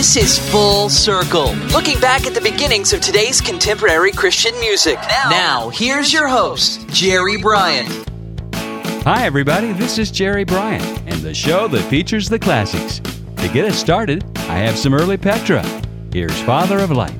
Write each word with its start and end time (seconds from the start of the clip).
This 0.00 0.16
is 0.16 0.50
Full 0.50 0.88
Circle, 0.88 1.52
looking 1.74 2.00
back 2.00 2.26
at 2.26 2.32
the 2.32 2.40
beginnings 2.40 2.94
of 2.94 3.02
today's 3.02 3.38
contemporary 3.38 4.12
Christian 4.12 4.58
music. 4.58 4.94
Now, 5.28 5.68
here's 5.68 6.10
your 6.10 6.26
host, 6.26 6.88
Jerry 6.88 7.36
Bryant. 7.36 7.86
Hi, 9.04 9.26
everybody. 9.26 9.74
This 9.74 9.98
is 9.98 10.10
Jerry 10.10 10.44
Bryant 10.44 10.82
and 11.04 11.20
the 11.20 11.34
show 11.34 11.68
that 11.68 11.82
features 11.90 12.30
the 12.30 12.38
classics. 12.38 13.00
To 13.42 13.48
get 13.52 13.66
us 13.66 13.76
started, 13.76 14.24
I 14.48 14.56
have 14.56 14.78
some 14.78 14.94
early 14.94 15.18
Petra. 15.18 15.62
Here's 16.14 16.40
Father 16.44 16.78
of 16.78 16.92
Lights. 16.92 17.19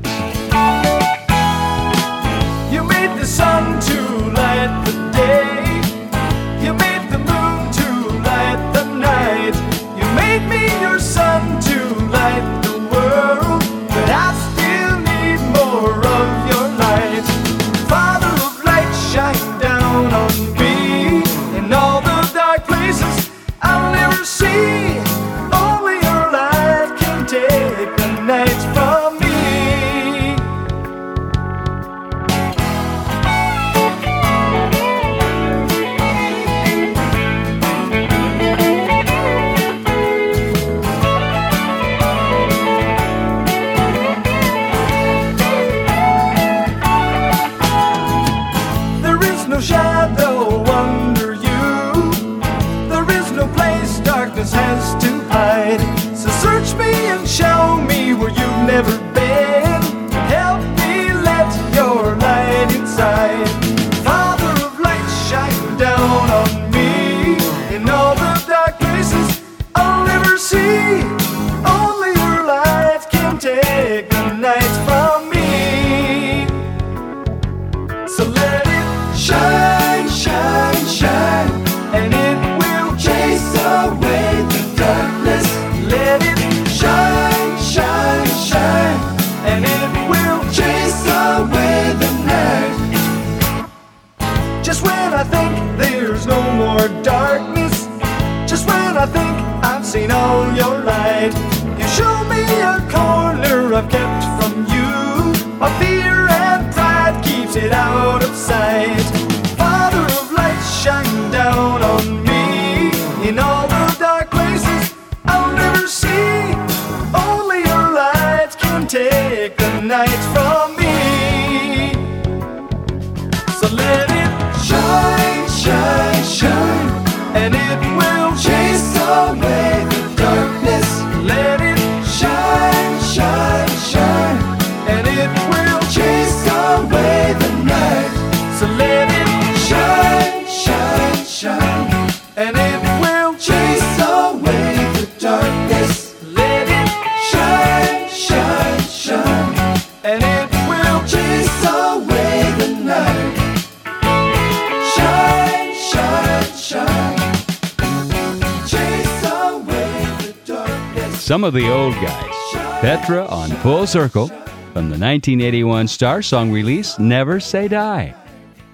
Some 161.41 161.47
of 161.47 161.55
the 161.55 161.73
old 161.73 161.95
guys. 161.95 162.35
Petra 162.83 163.25
on 163.25 163.49
Full 163.49 163.87
Circle 163.87 164.29
from 164.29 164.91
the 164.91 164.99
1981 164.99 165.89
Star 165.89 166.21
Song 166.21 166.53
release, 166.53 166.99
Never 166.99 167.41
Say 167.41 167.67
Die. 167.67 168.15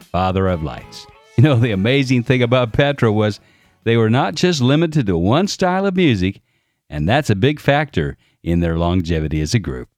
Father 0.01 0.49
of 0.49 0.65
Lights. 0.65 1.07
You 1.37 1.45
know, 1.45 1.55
the 1.55 1.71
amazing 1.71 2.25
thing 2.25 2.43
about 2.43 2.73
Petra 2.73 3.13
was 3.13 3.39
they 3.85 3.97
were 3.97 4.11
not 4.11 4.35
just 4.35 4.61
limited 4.61 5.07
to 5.07 5.17
one 5.17 5.47
style 5.47 5.87
of 5.87 5.95
music, 5.95 6.41
and 6.91 7.09
that's 7.09 7.31
a 7.31 7.37
big 7.37 7.61
factor 7.61 8.17
in 8.43 8.59
their 8.59 8.77
longevity 8.77 9.41
as 9.41 9.55
a 9.55 9.61
group. 9.61 9.89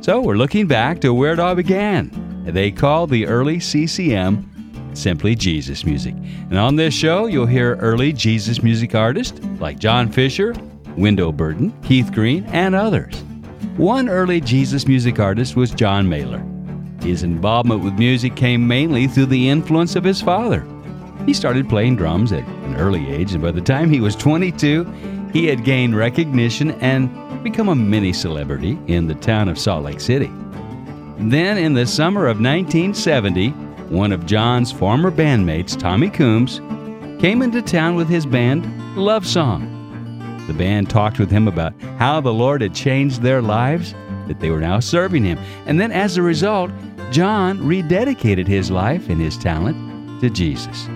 So 0.00 0.20
we're 0.20 0.34
looking 0.34 0.66
back 0.66 1.00
to 1.02 1.14
where 1.14 1.32
it 1.32 1.38
all 1.38 1.54
began. 1.54 2.42
They 2.44 2.72
call 2.72 3.06
the 3.06 3.28
early 3.28 3.60
CCM 3.60 4.50
simply 4.94 5.34
Jesus 5.34 5.84
music. 5.84 6.14
And 6.50 6.58
on 6.58 6.76
this 6.76 6.94
show, 6.94 7.26
you'll 7.26 7.46
hear 7.46 7.76
early 7.76 8.12
Jesus 8.12 8.62
music 8.62 8.94
artists 8.94 9.40
like 9.58 9.78
John 9.78 10.10
Fischer, 10.10 10.54
Wendell 10.96 11.32
Burton, 11.32 11.72
Keith 11.82 12.12
Green, 12.12 12.44
and 12.46 12.74
others. 12.74 13.22
One 13.76 14.08
early 14.08 14.40
Jesus 14.40 14.86
music 14.86 15.18
artist 15.18 15.56
was 15.56 15.70
John 15.70 16.06
Mehler. 16.06 16.42
His 17.02 17.22
involvement 17.22 17.82
with 17.82 17.98
music 17.98 18.36
came 18.36 18.66
mainly 18.66 19.06
through 19.06 19.26
the 19.26 19.48
influence 19.48 19.96
of 19.96 20.04
his 20.04 20.22
father. 20.22 20.66
He 21.26 21.34
started 21.34 21.68
playing 21.68 21.96
drums 21.96 22.32
at 22.32 22.46
an 22.46 22.76
early 22.76 23.10
age, 23.10 23.32
and 23.32 23.42
by 23.42 23.50
the 23.50 23.60
time 23.60 23.90
he 23.90 24.00
was 24.00 24.14
22, 24.16 24.84
he 25.32 25.46
had 25.46 25.64
gained 25.64 25.96
recognition 25.96 26.70
and 26.80 27.10
become 27.42 27.68
a 27.68 27.74
mini 27.74 28.12
celebrity 28.12 28.78
in 28.86 29.06
the 29.06 29.14
town 29.16 29.48
of 29.48 29.58
Salt 29.58 29.84
Lake 29.84 30.00
City. 30.00 30.30
Then, 31.18 31.58
in 31.58 31.74
the 31.74 31.86
summer 31.86 32.26
of 32.26 32.40
1970, 32.40 33.52
one 33.94 34.12
of 34.12 34.26
John's 34.26 34.72
former 34.72 35.10
bandmates, 35.10 35.78
Tommy 35.78 36.10
Coomes, 36.10 36.58
came 37.20 37.42
into 37.42 37.62
town 37.62 37.94
with 37.94 38.08
his 38.08 38.26
band, 38.26 38.66
Love 38.96 39.24
Song. 39.24 39.70
The 40.48 40.52
band 40.52 40.90
talked 40.90 41.18
with 41.18 41.30
him 41.30 41.46
about 41.46 41.72
how 41.98 42.20
the 42.20 42.32
Lord 42.32 42.60
had 42.60 42.74
changed 42.74 43.22
their 43.22 43.40
lives, 43.40 43.94
that 44.26 44.40
they 44.40 44.50
were 44.50 44.60
now 44.60 44.80
serving 44.80 45.24
him. 45.24 45.38
And 45.66 45.80
then, 45.80 45.92
as 45.92 46.16
a 46.16 46.22
result, 46.22 46.70
John 47.12 47.60
rededicated 47.60 48.48
his 48.48 48.70
life 48.70 49.08
and 49.08 49.20
his 49.20 49.38
talent 49.38 50.20
to 50.20 50.28
Jesus. 50.28 50.88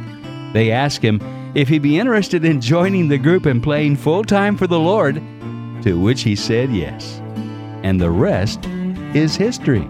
They 0.52 0.72
asked 0.72 1.02
him 1.02 1.20
if 1.54 1.68
he'd 1.68 1.82
be 1.82 1.98
interested 1.98 2.44
in 2.44 2.60
joining 2.60 3.08
the 3.08 3.18
group 3.18 3.46
and 3.46 3.62
playing 3.62 3.96
full 3.96 4.24
time 4.24 4.56
for 4.56 4.66
the 4.66 4.80
Lord, 4.80 5.14
to 5.82 5.94
which 5.94 6.22
he 6.22 6.34
said 6.34 6.72
yes. 6.72 7.20
And 7.84 8.00
the 8.00 8.10
rest 8.10 8.66
is 9.14 9.36
history. 9.36 9.86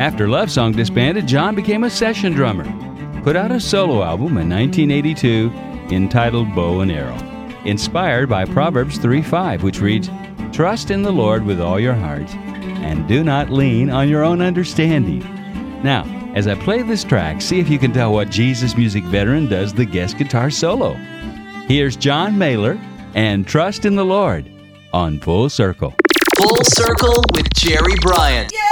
After 0.00 0.26
Love 0.26 0.50
Song 0.50 0.72
disbanded, 0.72 1.26
John 1.26 1.54
became 1.54 1.84
a 1.84 1.90
session 1.90 2.32
drummer, 2.32 2.64
put 3.22 3.36
out 3.36 3.52
a 3.52 3.60
solo 3.60 4.02
album 4.02 4.38
in 4.38 4.48
1982 4.48 5.52
entitled 5.94 6.54
Bow 6.54 6.80
and 6.80 6.90
Arrow. 6.90 7.18
inspired 7.66 8.26
by 8.26 8.46
Proverbs 8.46 8.96
3 8.96 9.20
5, 9.20 9.62
which 9.62 9.82
reads, 9.82 10.08
Trust 10.52 10.90
in 10.90 11.02
the 11.02 11.12
Lord 11.12 11.44
with 11.44 11.60
all 11.60 11.78
your 11.78 11.92
heart, 11.92 12.34
and 12.80 13.06
do 13.06 13.22
not 13.22 13.50
lean 13.50 13.90
on 13.90 14.08
your 14.08 14.24
own 14.24 14.40
understanding. 14.40 15.18
Now, 15.82 16.04
as 16.34 16.48
I 16.48 16.54
play 16.54 16.80
this 16.80 17.04
track, 17.04 17.42
see 17.42 17.60
if 17.60 17.68
you 17.68 17.78
can 17.78 17.92
tell 17.92 18.10
what 18.10 18.30
Jesus 18.30 18.78
Music 18.78 19.04
veteran 19.04 19.48
does 19.48 19.74
the 19.74 19.84
guest 19.84 20.16
guitar 20.16 20.48
solo. 20.48 20.94
Here's 21.68 21.94
John 21.94 22.36
Mehler 22.36 22.82
and 23.14 23.46
Trust 23.46 23.84
in 23.84 23.96
the 23.96 24.04
Lord 24.06 24.50
on 24.94 25.20
Full 25.20 25.50
Circle. 25.50 25.94
Full 26.38 26.64
Circle 26.64 27.22
with 27.34 27.52
Jerry 27.52 27.96
Bryant. 28.00 28.50
When 28.50 28.69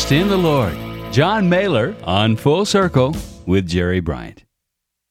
Trust 0.00 0.12
in 0.12 0.28
the 0.28 0.36
Lord. 0.38 0.72
John 1.12 1.50
Mehler 1.50 1.94
on 2.06 2.34
Full 2.34 2.64
Circle 2.64 3.14
with 3.44 3.68
Jerry 3.68 4.00
Bryant. 4.00 4.44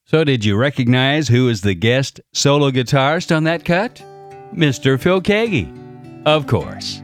So, 0.05 0.24
did 0.24 0.43
you 0.43 0.58
recognize 0.58 1.27
who 1.27 1.48
is 1.48 1.62
the 1.62 1.75
guest 1.75 2.19
solo 2.34 2.72
guitarist 2.72 3.34
on 3.36 3.43
that 3.43 3.63
cut? 3.63 4.03
Mr. 4.51 5.00
Phil 5.00 5.22
Keaggy. 5.22 5.69
Of 6.25 6.48
course. 6.48 7.03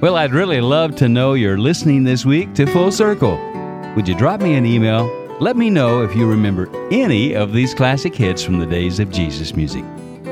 Well, 0.00 0.14
I'd 0.14 0.32
really 0.32 0.60
love 0.60 0.94
to 0.96 1.08
know 1.08 1.34
you're 1.34 1.58
listening 1.58 2.04
this 2.04 2.24
week 2.24 2.54
to 2.54 2.66
Full 2.66 2.92
Circle. 2.92 3.36
Would 3.96 4.06
you 4.06 4.14
drop 4.14 4.40
me 4.40 4.54
an 4.54 4.64
email? 4.64 5.08
Let 5.40 5.56
me 5.56 5.70
know 5.70 6.04
if 6.04 6.14
you 6.14 6.28
remember 6.28 6.70
any 6.92 7.34
of 7.34 7.52
these 7.52 7.74
classic 7.74 8.14
hits 8.14 8.44
from 8.44 8.60
the 8.60 8.66
days 8.66 9.00
of 9.00 9.10
Jesus 9.10 9.56
music. 9.56 9.84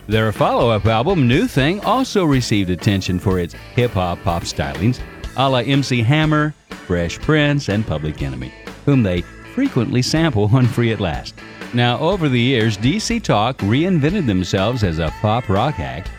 Their 0.08 0.32
follow 0.32 0.72
up 0.72 0.86
album, 0.88 1.28
New 1.28 1.48
Thing, 1.48 1.80
also 1.82 2.26
received 2.26 2.70
attention 2.70 3.20
for 3.20 3.40
its 3.40 3.54
hip 3.54 3.92
hop 3.92 4.22
pop 4.24 4.44
stylings, 4.44 5.00
a 5.38 5.48
la 5.48 5.60
MC 5.60 6.02
Hammer, 6.02 6.54
Fresh 6.88 7.20
Prince, 7.20 7.70
and 7.70 7.86
Public 7.86 8.22
Enemy, 8.22 8.52
whom 8.86 9.04
they 9.04 9.22
frequently 9.22 10.02
sample 10.02 10.50
on 10.52 10.66
Free 10.66 10.92
at 10.92 11.00
Last. 11.00 11.36
Now, 11.74 12.00
over 12.00 12.28
the 12.28 12.40
years, 12.40 12.78
DC 12.78 13.24
Talk 13.24 13.58
reinvented 13.60 14.26
themselves 14.26 14.84
as 14.84 15.00
a 15.00 15.14
pop 15.22 15.48
rock 15.48 15.80
act 15.80 16.10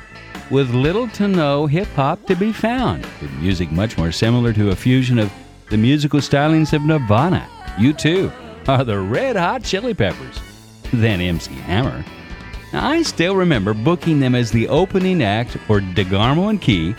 with 0.52 0.74
little 0.74 1.08
to 1.08 1.26
no 1.26 1.66
hip 1.66 1.88
hop 1.94 2.22
to 2.26 2.36
be 2.36 2.52
found, 2.52 3.06
with 3.22 3.32
music 3.40 3.72
much 3.72 3.96
more 3.96 4.12
similar 4.12 4.52
to 4.52 4.68
a 4.68 4.76
fusion 4.76 5.18
of 5.18 5.32
the 5.70 5.78
musical 5.78 6.20
stylings 6.20 6.74
of 6.74 6.82
Nirvana, 6.82 7.48
U2, 7.78 8.68
or 8.68 8.84
the 8.84 9.00
Red 9.00 9.34
Hot 9.34 9.64
Chili 9.64 9.94
Peppers, 9.94 10.38
than 10.92 11.22
MC 11.22 11.54
Hammer. 11.54 12.04
Now, 12.70 12.86
I 12.86 13.00
still 13.00 13.34
remember 13.34 13.72
booking 13.72 14.20
them 14.20 14.34
as 14.34 14.50
the 14.50 14.68
opening 14.68 15.22
act 15.22 15.52
for 15.66 15.80
DeGarmo 15.80 16.50
and 16.50 16.60
Key 16.60 16.94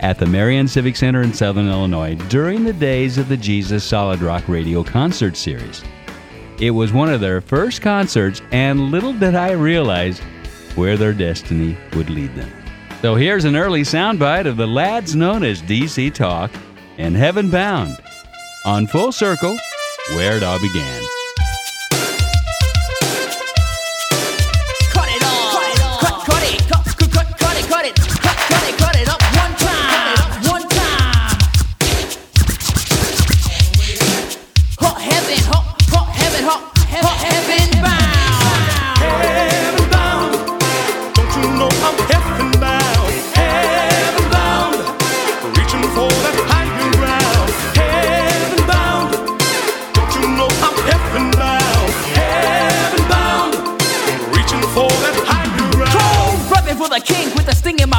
at 0.00 0.18
the 0.18 0.26
Marion 0.26 0.66
Civic 0.66 0.96
Center 0.96 1.22
in 1.22 1.32
Southern 1.32 1.68
Illinois 1.68 2.16
during 2.28 2.64
the 2.64 2.72
days 2.72 3.16
of 3.16 3.28
the 3.28 3.36
Jesus 3.36 3.84
Solid 3.84 4.20
Rock 4.20 4.48
Radio 4.48 4.82
concert 4.82 5.36
series. 5.36 5.84
It 6.58 6.72
was 6.72 6.92
one 6.92 7.12
of 7.12 7.20
their 7.20 7.40
first 7.40 7.80
concerts, 7.80 8.42
and 8.50 8.90
little 8.90 9.12
did 9.12 9.36
I 9.36 9.52
realize 9.52 10.18
where 10.74 10.96
their 10.96 11.12
destiny 11.12 11.76
would 11.94 12.10
lead 12.10 12.34
them. 12.34 12.50
So 13.02 13.16
here's 13.16 13.44
an 13.44 13.56
early 13.56 13.80
soundbite 13.80 14.46
of 14.46 14.56
the 14.56 14.68
lads 14.68 15.16
known 15.16 15.42
as 15.42 15.60
DC 15.62 16.14
Talk 16.14 16.52
and 16.98 17.16
Heaven 17.16 17.50
Bound 17.50 17.98
on 18.64 18.86
Full 18.86 19.10
Circle, 19.10 19.58
where 20.14 20.36
it 20.36 20.44
all 20.44 20.60
began. 20.60 21.02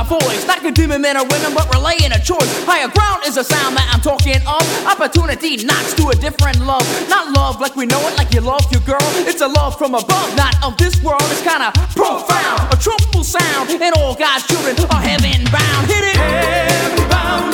Voice. 0.04 0.46
Not 0.48 0.60
condemning 0.62 1.02
men 1.02 1.18
or 1.18 1.26
women, 1.26 1.54
but 1.54 1.68
relaying 1.74 2.12
a 2.12 2.20
choice. 2.20 2.52
Higher 2.66 2.88
ground 2.90 3.24
is 3.26 3.38
a 3.38 3.44
sound 3.44 3.76
that 3.78 3.88
I'm 3.92 4.02
talking 4.02 4.40
of. 4.48 4.64
Opportunity 4.86 5.64
knocks 5.64 5.94
to 5.96 6.10
a 6.10 6.16
different 6.16 6.60
love. 6.62 6.86
Not 7.10 7.32
love 7.32 7.60
like 7.60 7.76
we 7.76 7.86
know 7.86 8.00
it, 8.08 8.18
like 8.18 8.34
you 8.34 8.42
love 8.42 8.66
your 8.72 8.82
girl. 8.82 9.04
It's 9.26 9.42
a 9.42 9.48
love 9.48 9.78
from 9.78 9.96
above, 9.96 10.36
not 10.36 10.56
of 10.64 10.78
this 10.78 11.02
world. 11.02 11.24
It's 11.32 11.42
kinda 11.42 11.72
profound. 11.96 12.74
A 12.74 12.78
truthful 12.78 13.24
sound, 13.24 13.70
and 13.70 13.94
all 13.98 14.16
God's 14.16 14.46
children 14.48 14.76
are 14.92 15.02
heaven 15.02 15.46
bound. 15.52 15.88
Hit 15.88 16.04
it. 16.04 16.18
Heaven 16.18 17.10
bound. 17.10 17.54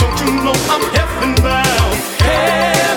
Don't 0.00 0.18
you 0.20 0.30
know 0.44 0.56
I'm 0.72 0.84
heaven 0.96 1.34
bound? 1.42 1.94
Heaven 2.24 2.87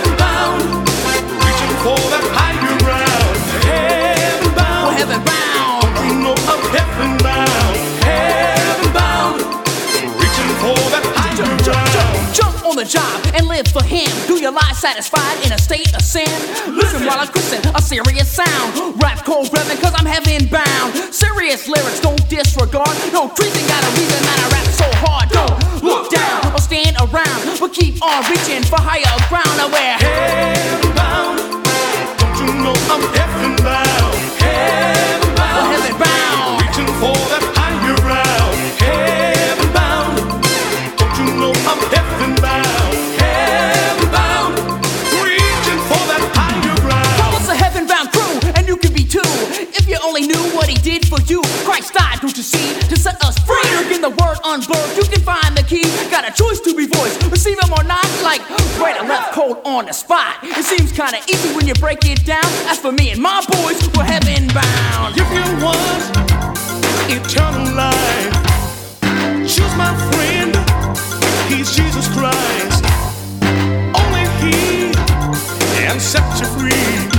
the 12.82 12.90
job 12.90 13.22
and 13.36 13.48
live 13.48 13.68
for 13.68 13.84
him. 13.84 14.10
Do 14.26 14.42
your 14.42 14.52
life 14.52 14.76
satisfied 14.76 15.46
in 15.46 15.52
a 15.54 15.58
state 15.58 15.94
of 15.94 16.02
sin? 16.02 16.26
Listen 16.74 17.06
while 17.06 17.20
I 17.20 17.28
christen 17.28 17.62
a 17.76 17.82
serious 17.82 18.28
sound. 18.28 18.98
Rap 19.02 19.24
cold 19.24 19.54
reverend 19.54 19.80
cause 19.82 19.94
I'm 19.96 20.06
heaven 20.06 20.50
bound. 20.50 20.98
Serious 21.14 21.68
lyrics, 21.68 22.00
don't 22.00 22.28
disregard. 22.28 22.90
No 23.14 23.30
treason 23.38 23.62
got 23.68 23.86
a 23.86 23.92
reason 23.94 24.22
that 24.26 24.38
I 24.42 24.48
rap 24.50 24.68
so 24.74 24.88
hard. 25.06 25.30
Don't 25.30 25.84
look 25.84 26.10
down 26.10 26.54
or 26.54 26.60
stand 26.60 26.98
around, 26.98 27.60
but 27.60 27.72
keep 27.72 28.02
on 28.02 28.26
reaching 28.32 28.64
for 28.66 28.82
higher 28.82 29.14
ground. 29.30 29.54
Now 29.62 29.70
we're 29.70 29.98
Heaven 30.02 30.96
bound. 30.98 31.38
Don't 32.18 32.36
you 32.42 32.50
know 32.66 32.74
I'm 32.90 33.04
heaven 33.14 33.62
bound? 33.62 34.16
Heaven 34.42 35.01
did 50.92 51.08
for 51.08 51.22
you, 51.32 51.42
Christ 51.64 51.94
died, 51.94 52.20
don't 52.20 52.36
you 52.36 52.44
see, 52.44 52.76
to 52.90 52.98
set 52.98 53.24
us 53.24 53.38
free. 53.48 53.64
Look 53.80 53.92
in 53.96 54.02
the 54.02 54.10
word 54.10 54.38
unblurred, 54.44 54.98
you 54.98 55.04
can 55.04 55.22
find 55.22 55.56
the 55.56 55.64
key. 55.64 55.88
Got 56.12 56.28
a 56.28 56.34
choice 56.36 56.60
to 56.68 56.76
be 56.76 56.86
voiced, 56.86 57.24
receive 57.32 57.58
him 57.64 57.72
or 57.72 57.84
not, 57.84 58.06
like 58.24 58.42
right 58.78 59.00
or 59.00 59.08
left, 59.08 59.32
cold 59.32 59.60
on 59.64 59.86
the 59.86 59.94
spot. 59.94 60.36
It 60.44 60.66
seems 60.66 60.92
kinda 60.92 61.20
easy 61.32 61.56
when 61.56 61.66
you 61.66 61.76
break 61.76 62.04
it 62.04 62.26
down. 62.26 62.50
As 62.68 62.78
for 62.78 62.92
me 62.92 63.12
and 63.12 63.22
my 63.22 63.40
boys, 63.48 63.80
we're 63.96 64.04
heaven 64.04 64.48
bound. 64.52 65.16
If 65.16 65.30
you 65.38 65.48
want 65.64 66.04
eternal 67.08 67.68
life, 67.74 68.36
choose 69.48 69.76
my 69.76 69.94
friend. 70.12 70.52
He's 71.48 71.74
Jesus 71.74 72.08
Christ. 72.16 72.84
Only 74.02 74.26
He 74.44 74.92
can 75.78 76.00
set 76.02 76.28
you 76.40 76.48
free 76.58 77.11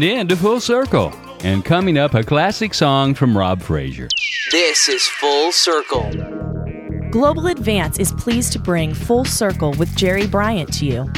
tuned 0.00 0.18
in 0.18 0.28
to 0.28 0.36
Full 0.36 0.60
Circle. 0.60 1.14
And 1.40 1.64
coming 1.64 1.96
up, 1.96 2.14
a 2.14 2.22
classic 2.22 2.74
song 2.74 3.14
from 3.14 3.36
Rob 3.36 3.62
Frazier. 3.62 4.08
This 4.50 4.88
is 4.88 5.06
Full 5.06 5.52
Circle. 5.52 6.10
Global 7.10 7.46
Advance 7.46 7.98
is 7.98 8.12
pleased 8.12 8.52
to 8.52 8.58
bring 8.58 8.92
Full 8.92 9.24
Circle 9.24 9.72
with 9.78 9.94
Jerry 9.96 10.26
Bryant 10.26 10.70
to 10.74 10.84
you. 10.84 11.10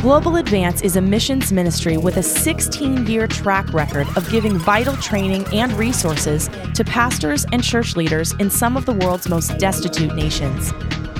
Global 0.00 0.36
Advance 0.36 0.80
is 0.80 0.96
a 0.96 1.00
missions 1.00 1.52
ministry 1.52 1.98
with 1.98 2.16
a 2.16 2.22
16 2.22 3.06
year 3.06 3.26
track 3.26 3.70
record 3.74 4.06
of 4.16 4.28
giving 4.30 4.56
vital 4.56 4.96
training 4.96 5.44
and 5.52 5.70
resources 5.74 6.48
to 6.74 6.84
pastors 6.84 7.44
and 7.52 7.62
church 7.62 7.96
leaders 7.96 8.32
in 8.38 8.48
some 8.48 8.78
of 8.78 8.86
the 8.86 8.94
world's 8.94 9.28
most 9.28 9.58
destitute 9.58 10.14
nations. 10.14 10.72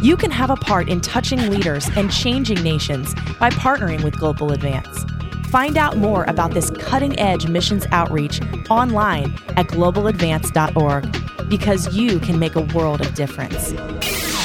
You 0.02 0.16
can 0.16 0.31
have 0.31 0.50
a 0.50 0.57
part 0.57 0.88
in 0.88 1.00
touching 1.02 1.50
leaders 1.50 1.88
and 1.95 2.11
changing 2.11 2.62
nations 2.62 3.14
by 3.38 3.50
partnering 3.50 4.02
with 4.02 4.19
Global 4.19 4.52
Advance. 4.52 5.04
Find 5.52 5.76
out 5.76 5.99
more 5.99 6.25
about 6.28 6.52
this 6.52 6.71
cutting 6.71 7.18
edge 7.18 7.47
missions 7.47 7.87
outreach 7.92 8.40
online 8.71 9.35
at 9.59 9.66
globaladvance.org 9.66 11.50
because 11.50 11.94
you 11.94 12.18
can 12.21 12.38
make 12.38 12.56
a 12.56 12.62
world 12.75 13.02
of 13.02 13.12
difference. 13.12 13.75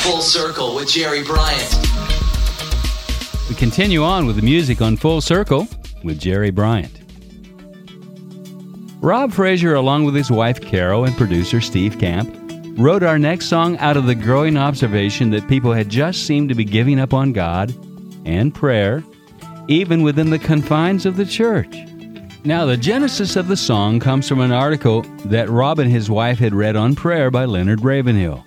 Full 0.03 0.19
Circle 0.19 0.75
with 0.75 0.89
Jerry 0.89 1.23
Bryant. 1.23 1.77
We 3.47 3.55
continue 3.55 4.03
on 4.03 4.27
with 4.27 4.35
the 4.35 4.41
music 4.41 4.81
on 4.81 4.97
Full 4.97 5.21
Circle 5.21 5.69
with 6.03 6.19
Jerry 6.19 6.51
Bryant. 6.51 6.99
Rob 8.99 9.31
Frazier, 9.31 9.75
along 9.75 10.03
with 10.03 10.13
his 10.13 10.29
wife 10.29 10.59
Carol 10.59 11.05
and 11.05 11.15
producer 11.15 11.61
Steve 11.61 11.97
Camp, 11.99 12.35
wrote 12.77 13.03
our 13.03 13.17
next 13.17 13.45
song 13.45 13.77
out 13.77 13.95
of 13.95 14.07
the 14.07 14.15
growing 14.15 14.57
observation 14.57 15.29
that 15.29 15.47
people 15.47 15.71
had 15.71 15.87
just 15.87 16.27
seemed 16.27 16.49
to 16.49 16.55
be 16.55 16.65
giving 16.65 16.99
up 16.99 17.13
on 17.13 17.31
God 17.31 17.73
and 18.25 18.53
prayer, 18.53 19.05
even 19.67 20.01
within 20.01 20.29
the 20.29 20.39
confines 20.39 21.05
of 21.05 21.17
the 21.17 21.25
church. 21.25 21.75
Now, 22.43 22.65
the 22.65 22.77
genesis 22.77 23.35
of 23.35 23.47
the 23.47 23.57
song 23.57 23.99
comes 23.99 24.27
from 24.27 24.39
an 24.39 24.51
article 24.51 25.01
that 25.25 25.49
Rob 25.49 25.79
and 25.79 25.91
his 25.91 26.09
wife 26.09 26.39
had 26.39 26.53
read 26.53 26.75
on 26.75 26.95
prayer 26.95 27.29
by 27.29 27.45
Leonard 27.45 27.83
Ravenhill, 27.83 28.45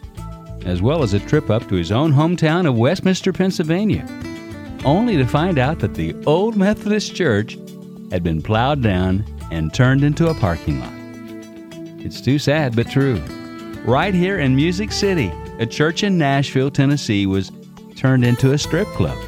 as 0.65 0.81
well 0.81 1.03
as 1.03 1.15
a 1.15 1.21
trip 1.21 1.51
up 1.51 1.69
to 1.69 1.75
his 1.75 1.93
own 1.93 2.13
hometown 2.13 2.67
of 2.67 2.77
Westminster, 2.77 3.33
Pennsylvania 3.33 4.07
only 4.85 5.17
to 5.17 5.27
find 5.27 5.59
out 5.59 5.79
that 5.81 5.95
the 5.95 6.15
old 6.27 6.57
Methodist 6.57 7.15
church 7.15 7.59
had 8.11 8.23
been 8.23 8.43
plowed 8.43 8.83
down 8.83 9.25
and 9.51 9.73
turned 9.73 10.05
into 10.05 10.29
a 10.29 10.35
parking 10.35 10.81
lot. 10.81 10.93
It's 12.05 12.21
too 12.21 12.39
sad, 12.39 12.75
but 12.75 12.91
true. 12.91 13.21
Right 13.85 14.15
here 14.15 14.39
in 14.39 14.57
Music 14.57 14.93
City, 14.93 15.31
a 15.59 15.67
church 15.67 16.03
in 16.03 16.17
Nashville, 16.17 16.71
Tennessee 16.71 17.27
was 17.27 17.53
turned 17.97 18.25
into 18.25 18.53
a 18.53 18.59
strip 18.59 18.89
club. 18.89 19.19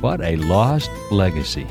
What 0.00 0.20
a 0.20 0.36
lost 0.36 0.90
legacy. 1.10 1.66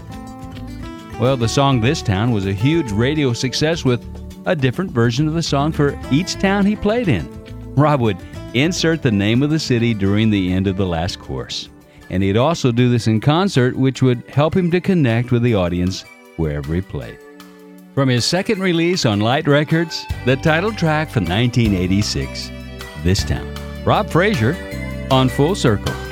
Well, 1.19 1.37
the 1.37 1.47
song 1.47 1.81
This 1.81 2.01
Town 2.01 2.31
was 2.31 2.45
a 2.45 2.53
huge 2.53 2.91
radio 2.91 3.33
success 3.33 3.83
with 3.83 4.05
a 4.45 4.55
different 4.55 4.91
version 4.91 5.27
of 5.27 5.33
the 5.33 5.43
song 5.43 5.71
for 5.71 5.99
each 6.11 6.35
town 6.35 6.65
he 6.65 6.75
played 6.75 7.07
in. 7.07 7.27
Rob 7.75 8.01
would 8.01 8.17
insert 8.53 9.01
the 9.01 9.11
name 9.11 9.43
of 9.43 9.49
the 9.49 9.59
city 9.59 9.93
during 9.93 10.29
the 10.29 10.53
end 10.53 10.67
of 10.67 10.77
the 10.77 10.85
last 10.85 11.19
course 11.19 11.69
and 12.09 12.23
he'd 12.23 12.37
also 12.37 12.71
do 12.71 12.89
this 12.89 13.07
in 13.07 13.19
concert, 13.19 13.75
which 13.75 14.01
would 14.01 14.23
help 14.29 14.55
him 14.55 14.71
to 14.71 14.81
connect 14.81 15.31
with 15.31 15.43
the 15.43 15.55
audience 15.55 16.03
wherever 16.37 16.73
he 16.73 16.81
played. 16.81 17.19
From 17.93 18.09
his 18.09 18.25
second 18.25 18.59
release 18.59 19.05
on 19.05 19.19
Light 19.19 19.47
Records, 19.47 20.05
the 20.25 20.35
title 20.35 20.71
track 20.71 21.09
from 21.09 21.25
1986, 21.25 22.51
This 23.03 23.23
Town. 23.23 23.53
Rob 23.83 24.09
Frazier 24.09 24.55
on 25.09 25.29
Full 25.29 25.55
Circle. 25.55 26.06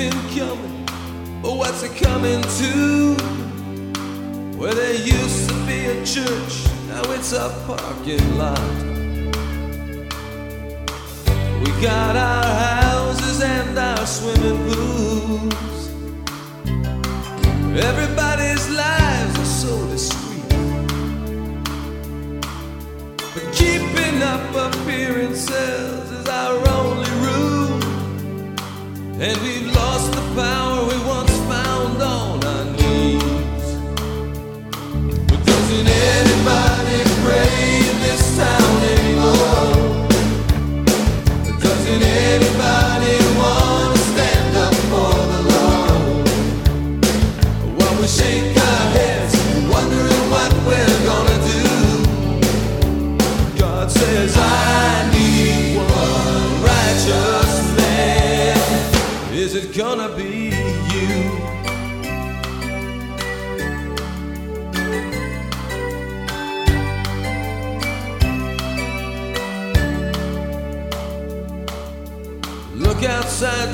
Been 0.00 0.22
coming, 0.38 0.86
but 1.42 1.58
what's 1.58 1.82
it 1.82 1.94
coming 2.02 2.40
to? 2.60 3.14
Where 4.58 4.72
there 4.72 4.94
used 4.94 5.50
to 5.50 5.54
be 5.66 5.78
a 5.94 5.96
church, 6.06 6.54
now 6.88 7.02
it's 7.12 7.32
a 7.32 7.48
parking 7.66 8.26
lot. 8.38 8.72
We 11.62 11.70
got 11.82 12.16
our 12.16 12.50
houses 12.66 13.42
and 13.42 13.78
our 13.78 14.06
swimming 14.06 14.58
pools. 14.66 15.80
Everybody's 17.90 18.66
lives 18.70 19.38
are 19.44 19.52
so 19.62 19.74
discreet. 19.88 20.48
But 23.34 23.46
keeping 23.52 24.16
up 24.32 24.44
appearances 24.66 26.10
is 26.10 26.28
our 26.28 26.56
only. 26.70 27.09
And 29.22 29.36
we've 29.42 29.66
lost 29.76 30.12
the 30.12 30.22
power 30.34 30.88
we 30.88 30.96
once 31.06 31.29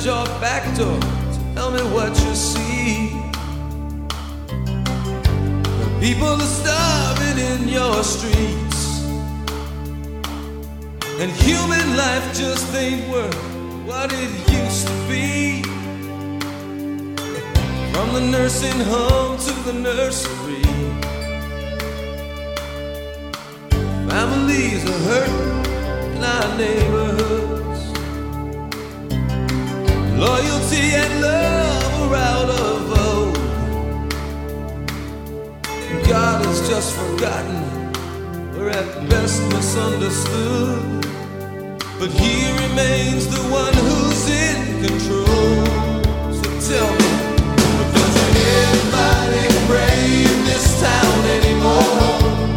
your 0.07 0.25
back 0.38 0.62
door. 0.77 1.01
To 1.35 1.40
tell 1.57 1.71
me 1.73 1.83
what 1.97 2.12
you 2.25 2.35
see. 2.37 3.11
People 5.99 6.35
are 6.45 6.53
starving 6.61 7.38
in 7.51 7.69
your 7.69 8.05
streets. 8.05 8.81
And 11.21 11.33
human 11.49 11.97
life 11.97 12.27
just 12.38 12.73
ain't 12.77 13.11
worth 13.11 13.35
what 13.85 14.12
it 14.12 14.31
used 14.61 14.87
to 14.87 14.97
be. 15.09 15.62
From 17.92 18.09
the 18.14 18.25
nursing 18.31 18.81
home 18.92 19.37
to 19.47 19.53
the 19.66 19.73
nursery. 19.73 20.62
Families 24.09 24.85
are 24.92 25.03
hurting 25.09 26.16
in 26.16 26.23
our 26.23 26.59
neighborhoods. 26.59 27.45
Loyalty 30.18 30.94
and 30.94 31.20
love 31.20 32.11
are 32.11 32.16
out 32.16 32.48
of 32.48 32.81
vogue. 32.88 33.37
God 36.09 36.46
is 36.46 36.66
just 36.66 36.94
forgotten, 36.96 37.62
or 38.57 38.70
at 38.70 39.11
best 39.11 39.42
misunderstood. 39.52 41.05
But 41.98 42.11
He 42.12 42.50
remains 42.64 43.26
the 43.29 43.42
one 43.52 43.74
who's 43.74 44.29
in 44.31 44.87
control. 44.87 45.66
So 46.33 46.48
tell 46.70 46.90
me, 47.00 47.12
doesn't 47.92 48.37
anybody 48.57 49.44
pray 49.68 50.00
in 50.33 50.44
this 50.46 50.81
town 50.81 51.24
anymore? 51.38 52.56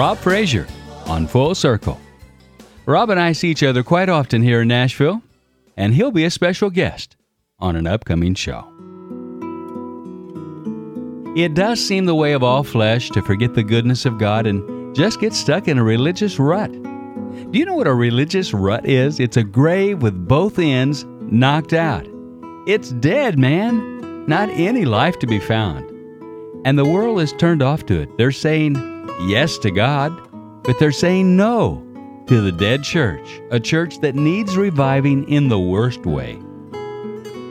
Rob 0.00 0.16
Frazier 0.16 0.66
on 1.08 1.26
Full 1.26 1.54
Circle. 1.54 2.00
Rob 2.86 3.10
and 3.10 3.20
I 3.20 3.32
see 3.32 3.50
each 3.50 3.62
other 3.62 3.82
quite 3.82 4.08
often 4.08 4.40
here 4.40 4.62
in 4.62 4.68
Nashville, 4.68 5.20
and 5.76 5.92
he'll 5.92 6.10
be 6.10 6.24
a 6.24 6.30
special 6.30 6.70
guest 6.70 7.16
on 7.58 7.76
an 7.76 7.86
upcoming 7.86 8.34
show. 8.34 8.66
It 11.36 11.52
does 11.52 11.86
seem 11.86 12.06
the 12.06 12.14
way 12.14 12.32
of 12.32 12.42
all 12.42 12.62
flesh 12.62 13.10
to 13.10 13.20
forget 13.20 13.52
the 13.52 13.62
goodness 13.62 14.06
of 14.06 14.16
God 14.16 14.46
and 14.46 14.96
just 14.96 15.20
get 15.20 15.34
stuck 15.34 15.68
in 15.68 15.76
a 15.76 15.84
religious 15.84 16.38
rut. 16.38 16.72
Do 16.72 17.58
you 17.58 17.66
know 17.66 17.76
what 17.76 17.86
a 17.86 17.92
religious 17.92 18.54
rut 18.54 18.88
is? 18.88 19.20
It's 19.20 19.36
a 19.36 19.44
grave 19.44 20.00
with 20.00 20.26
both 20.26 20.58
ends 20.58 21.04
knocked 21.30 21.74
out. 21.74 22.06
It's 22.66 22.92
dead, 22.92 23.38
man. 23.38 24.24
Not 24.24 24.48
any 24.48 24.86
life 24.86 25.18
to 25.18 25.26
be 25.26 25.40
found. 25.40 25.90
And 26.64 26.78
the 26.78 26.86
world 26.86 27.20
is 27.20 27.34
turned 27.34 27.62
off 27.62 27.84
to 27.84 28.00
it. 28.00 28.16
They're 28.16 28.32
saying 28.32 28.99
yes 29.22 29.58
to 29.58 29.70
God, 29.70 30.12
but 30.62 30.78
they're 30.78 30.92
saying 30.92 31.36
no 31.36 31.86
to 32.26 32.40
the 32.40 32.52
dead 32.52 32.84
church, 32.84 33.40
a 33.50 33.58
church 33.58 34.00
that 34.00 34.14
needs 34.14 34.56
reviving 34.56 35.28
in 35.28 35.48
the 35.48 35.58
worst 35.58 36.06
way. 36.06 36.38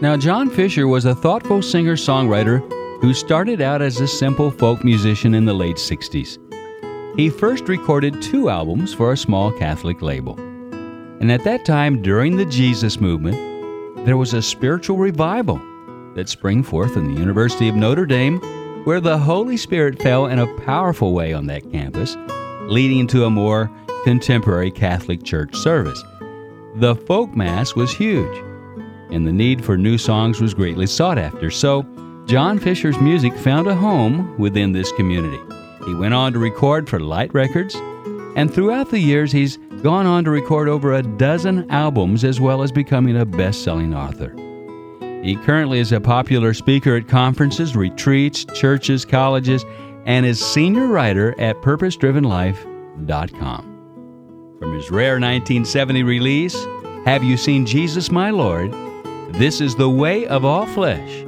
Now, 0.01 0.15
John 0.15 0.49
Fischer 0.49 0.87
was 0.87 1.05
a 1.05 1.13
thoughtful 1.13 1.61
singer 1.61 1.95
songwriter 1.95 2.59
who 3.01 3.13
started 3.13 3.61
out 3.61 3.81
as 3.81 3.99
a 3.99 4.07
simple 4.07 4.51
folk 4.51 4.83
musician 4.83 5.33
in 5.33 5.45
the 5.45 5.53
late 5.53 5.75
60s. 5.75 6.37
He 7.17 7.29
first 7.29 7.67
recorded 7.67 8.21
two 8.21 8.49
albums 8.49 8.93
for 8.93 9.11
a 9.11 9.17
small 9.17 9.51
Catholic 9.51 10.01
label. 10.01 10.39
And 11.19 11.29
at 11.31 11.43
that 11.43 11.65
time, 11.65 12.01
during 12.01 12.37
the 12.37 12.45
Jesus 12.45 13.01
movement, 13.01 14.05
there 14.05 14.15
was 14.15 14.33
a 14.33 14.41
spiritual 14.41 14.97
revival 14.97 15.59
that 16.15 16.29
sprang 16.29 16.63
forth 16.63 16.95
in 16.95 17.13
the 17.13 17.19
University 17.19 17.67
of 17.67 17.75
Notre 17.75 18.05
Dame, 18.05 18.39
where 18.89 18.99
the 18.99 19.19
Holy 19.19 19.55
Spirit 19.55 20.01
fell 20.01 20.25
in 20.25 20.39
a 20.39 20.61
powerful 20.61 21.13
way 21.13 21.31
on 21.31 21.45
that 21.45 21.71
campus, 21.71 22.17
leading 22.63 23.05
to 23.05 23.25
a 23.25 23.29
more 23.29 23.69
contemporary 24.03 24.71
Catholic 24.71 25.21
church 25.21 25.55
service. 25.55 26.01
The 26.77 26.95
folk 26.95 27.35
mass 27.35 27.75
was 27.75 27.93
huge, 27.93 28.35
and 29.11 29.27
the 29.27 29.31
need 29.31 29.63
for 29.63 29.77
new 29.77 29.99
songs 29.99 30.41
was 30.41 30.55
greatly 30.55 30.87
sought 30.87 31.19
after. 31.19 31.51
So, 31.51 31.83
John 32.25 32.57
Fischer's 32.57 32.99
music 32.99 33.35
found 33.35 33.67
a 33.67 33.75
home 33.75 34.35
within 34.39 34.71
this 34.71 34.91
community. 34.93 35.39
He 35.85 35.93
went 35.93 36.15
on 36.15 36.33
to 36.33 36.39
record 36.39 36.89
for 36.89 36.99
Light 36.99 37.31
Records, 37.31 37.75
and 38.35 38.51
throughout 38.51 38.89
the 38.89 38.99
years, 38.99 39.31
he's 39.31 39.57
gone 39.83 40.07
on 40.07 40.23
to 40.23 40.31
record 40.31 40.67
over 40.67 40.93
a 40.93 41.03
dozen 41.03 41.69
albums 41.69 42.23
as 42.23 42.41
well 42.41 42.63
as 42.63 42.71
becoming 42.71 43.17
a 43.17 43.25
best 43.25 43.63
selling 43.63 43.93
author. 43.93 44.33
He 45.21 45.35
currently 45.35 45.79
is 45.79 45.91
a 45.91 45.99
popular 45.99 46.53
speaker 46.53 46.95
at 46.95 47.09
conferences, 47.09 47.75
retreats, 47.75 48.45
churches, 48.53 49.03
colleges, 49.03 49.65
and 50.05 50.25
is 50.25 50.39
senior 50.39 50.87
writer 50.87 51.37
at 51.39 51.57
purposedrivenlife.com. 51.57 54.55
From 54.59 54.73
his 54.73 54.89
rare 54.89 55.19
1970 55.19 56.03
release, 56.03 56.55
Have 57.05 57.21
You 57.23 57.35
Seen 57.37 57.65
Jesus, 57.65 58.11
My 58.11 58.29
Lord? 58.29 58.73
This 59.33 59.59
is 59.61 59.75
The 59.75 59.89
Way 59.89 60.27
of 60.27 60.45
All 60.45 60.67
Flesh, 60.67 61.25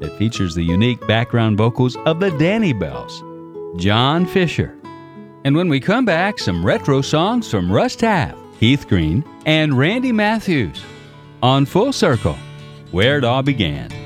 that 0.00 0.16
features 0.18 0.54
the 0.54 0.64
unique 0.64 1.06
background 1.06 1.56
vocals 1.56 1.96
of 2.06 2.18
the 2.20 2.30
Danniebelles, 2.30 3.78
John 3.78 4.26
Fischer. 4.26 4.76
And 5.44 5.54
when 5.56 5.68
we 5.68 5.80
come 5.80 6.04
back, 6.04 6.38
some 6.38 6.66
retro 6.66 7.00
songs 7.00 7.50
from 7.50 7.72
Russ 7.72 7.96
Taff, 7.96 8.36
Keith 8.58 8.86
Green, 8.88 9.24
and 9.46 9.78
Randy 9.78 10.12
Matthews 10.12 10.82
on 11.42 11.64
Full 11.64 11.92
Circle, 11.92 12.36
where 12.90 13.18
it 13.18 13.24
all 13.24 13.42
began. 13.42 14.00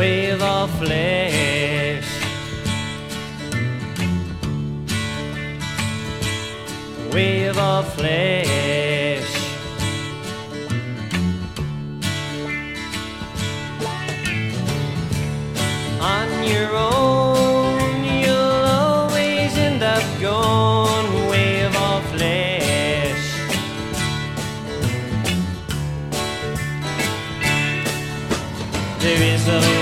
wave 0.00 0.40
of 0.40 0.70
flesh. 0.78 2.08
Wave 7.12 7.58
of 7.58 7.92
flesh. 7.94 9.30
On 16.00 16.44
your 16.44 16.74
own, 16.74 17.19
There 29.42 29.79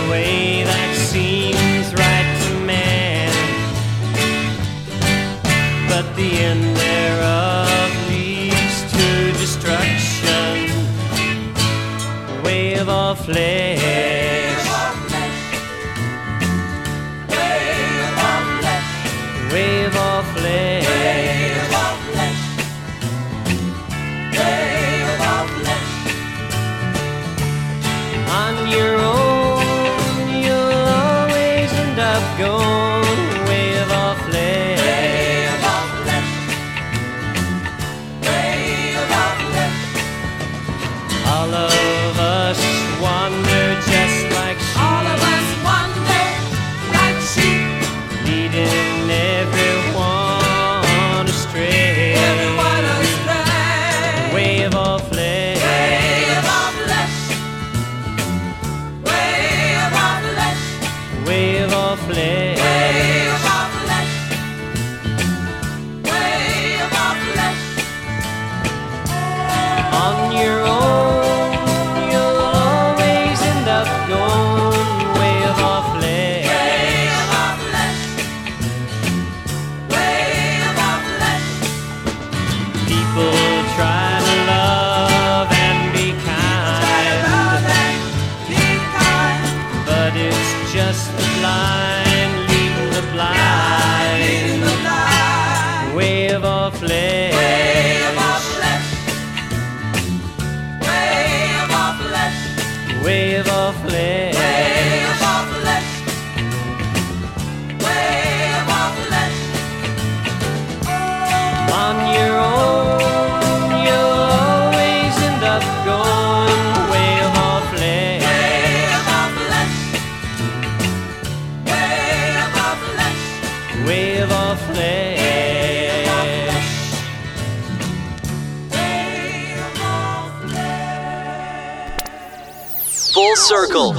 circle. 133.48 133.94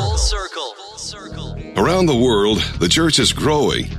Around 1.76 2.06
the 2.06 2.16
world, 2.16 2.60
the 2.80 2.88
church 2.88 3.18
is 3.18 3.34
growing 3.34 3.90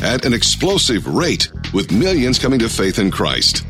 at 0.00 0.26
an 0.26 0.34
explosive 0.34 1.06
rate 1.06 1.50
with 1.72 1.90
millions 1.90 2.38
coming 2.38 2.58
to 2.58 2.68
faith 2.68 2.98
in 2.98 3.10
Christ. 3.10 3.64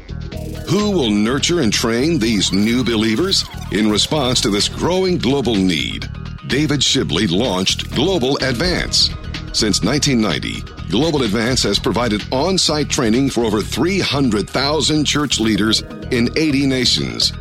Who 0.68 0.90
will 0.90 1.11
nurture 1.11 1.61
and 1.61 1.72
train 1.72 2.18
these 2.18 2.53
new 2.53 2.83
believers? 2.83 3.44
In 3.70 3.88
response 3.88 4.40
to 4.40 4.51
this 4.51 4.68
growing 4.68 5.16
global 5.16 5.55
need, 5.55 6.09
David 6.48 6.81
Shibley 6.81 7.31
launched 7.31 7.88
Global 7.94 8.37
Advance. 8.38 9.11
Since 9.53 9.85
1990, 9.85 10.90
Global 10.90 11.22
Advance 11.22 11.62
has 11.62 11.79
provided 11.79 12.20
on 12.33 12.59
site 12.59 12.88
training 12.90 13.31
for 13.31 13.44
over 13.44 13.62
300,000 13.62 15.05
church 15.05 15.38
leaders 15.38 15.83
in 16.11 16.31
80 16.37 16.66
nations. 16.66 17.33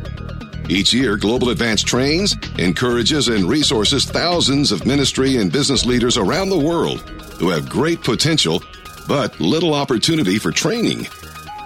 Each 0.68 0.92
year, 0.92 1.16
Global 1.16 1.48
Advance 1.48 1.82
trains, 1.82 2.36
encourages, 2.58 3.28
and 3.28 3.48
resources 3.48 4.04
thousands 4.04 4.70
of 4.70 4.84
ministry 4.84 5.38
and 5.38 5.50
business 5.50 5.86
leaders 5.86 6.18
around 6.18 6.50
the 6.50 6.58
world 6.58 7.00
who 7.38 7.48
have 7.48 7.70
great 7.70 8.02
potential 8.02 8.62
but 9.08 9.40
little 9.40 9.72
opportunity 9.74 10.38
for 10.38 10.52
training. 10.52 11.08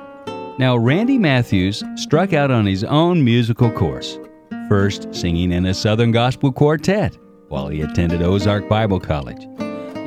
Now, 0.58 0.78
Randy 0.78 1.18
Matthews 1.18 1.84
struck 1.98 2.32
out 2.32 2.50
on 2.50 2.66
his 2.66 2.86
own 2.86 3.22
musical 3.22 3.70
course, 3.70 4.18
first 4.70 5.14
singing 5.14 5.52
in 5.52 5.66
a 5.66 5.74
Southern 5.74 6.12
Gospel 6.12 6.50
quartet 6.50 7.18
while 7.50 7.68
he 7.68 7.82
attended 7.82 8.22
Ozark 8.22 8.70
Bible 8.70 9.00
College. 9.00 9.48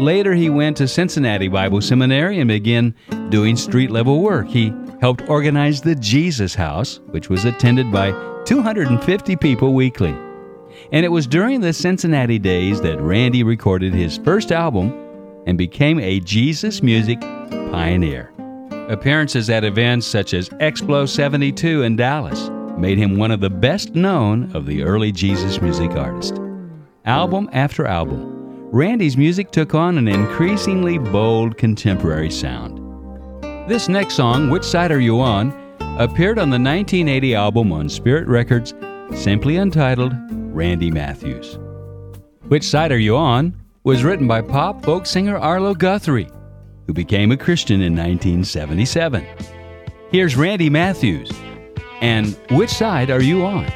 Later, 0.01 0.33
he 0.33 0.49
went 0.49 0.79
to 0.79 0.89
Cincinnati 0.89 1.49
Bible 1.49 1.83
Seminary 1.83 2.41
and 2.41 2.49
began 2.49 2.95
doing 3.29 3.57
street 3.57 3.91
level 3.91 4.23
work. 4.23 4.47
He 4.47 4.73
helped 5.03 5.29
organize 5.29 5.83
the 5.83 5.95
Jesus 5.97 6.55
House, 6.55 7.01
which 7.11 7.29
was 7.29 7.45
attended 7.45 7.93
by 7.93 8.13
250 8.47 9.37
people 9.37 9.75
weekly. 9.75 10.17
And 10.93 11.05
it 11.05 11.13
was 11.13 11.27
during 11.27 11.61
the 11.61 11.75
Cincinnati 11.75 12.39
days 12.39 12.81
that 12.81 13.01
Randy 13.03 13.43
recorded 13.43 13.93
his 13.93 14.17
first 14.17 14.51
album 14.51 14.95
and 15.47 15.59
became 15.59 16.01
a 16.01 16.21
Jesus 16.21 16.83
music 16.83 17.21
pioneer. 17.21 18.33
Appearances 18.89 19.51
at 19.51 19.65
events 19.65 20.07
such 20.07 20.33
as 20.33 20.49
Expo 20.49 21.07
72 21.07 21.83
in 21.83 21.95
Dallas 21.95 22.49
made 22.79 22.97
him 22.97 23.19
one 23.19 23.31
of 23.31 23.41
the 23.41 23.51
best 23.51 23.95
known 23.95 24.51
of 24.57 24.65
the 24.65 24.83
early 24.83 25.13
Jesus 25.13 25.61
music 25.61 25.91
artists. 25.91 26.39
Album 27.05 27.51
after 27.53 27.87
album, 27.87 28.71
Randy's 28.73 29.19
music 29.19 29.51
took 29.51 29.75
on 29.75 29.99
an 29.99 30.09
increasingly 30.09 30.97
bold 30.97 31.59
contemporary 31.59 32.31
sound. 32.31 32.79
This 33.69 33.91
next 33.91 34.15
song, 34.15 34.49
Which 34.49 34.65
Side 34.65 34.91
Are 34.91 35.01
You 35.01 35.21
On, 35.21 35.53
appeared 35.99 36.39
on 36.39 36.49
the 36.49 36.59
1980 36.59 37.35
album 37.35 37.73
on 37.73 37.91
Spirit 37.91 38.27
Records, 38.27 38.73
simply 39.15 39.59
entitled 39.59 40.15
Randy 40.31 40.91
Matthews. 40.91 41.59
Which 42.47 42.65
Side 42.65 42.93
Are 42.93 42.99
You 42.99 43.19
On 43.19 43.55
was 43.85 44.03
written 44.03 44.27
by 44.27 44.41
pop 44.41 44.83
folk 44.83 45.05
singer 45.05 45.37
Arlo 45.37 45.75
Guthrie, 45.75 46.29
who 46.89 46.95
became 46.95 47.31
a 47.31 47.37
Christian 47.37 47.83
in 47.83 47.93
1977. 47.93 49.25
Here's 50.11 50.35
Randy 50.37 50.71
Matthews, 50.71 51.31
and 52.01 52.35
Which 52.51 52.71
Side 52.71 53.11
Are 53.11 53.21
You 53.21 53.45
On? 53.45 53.67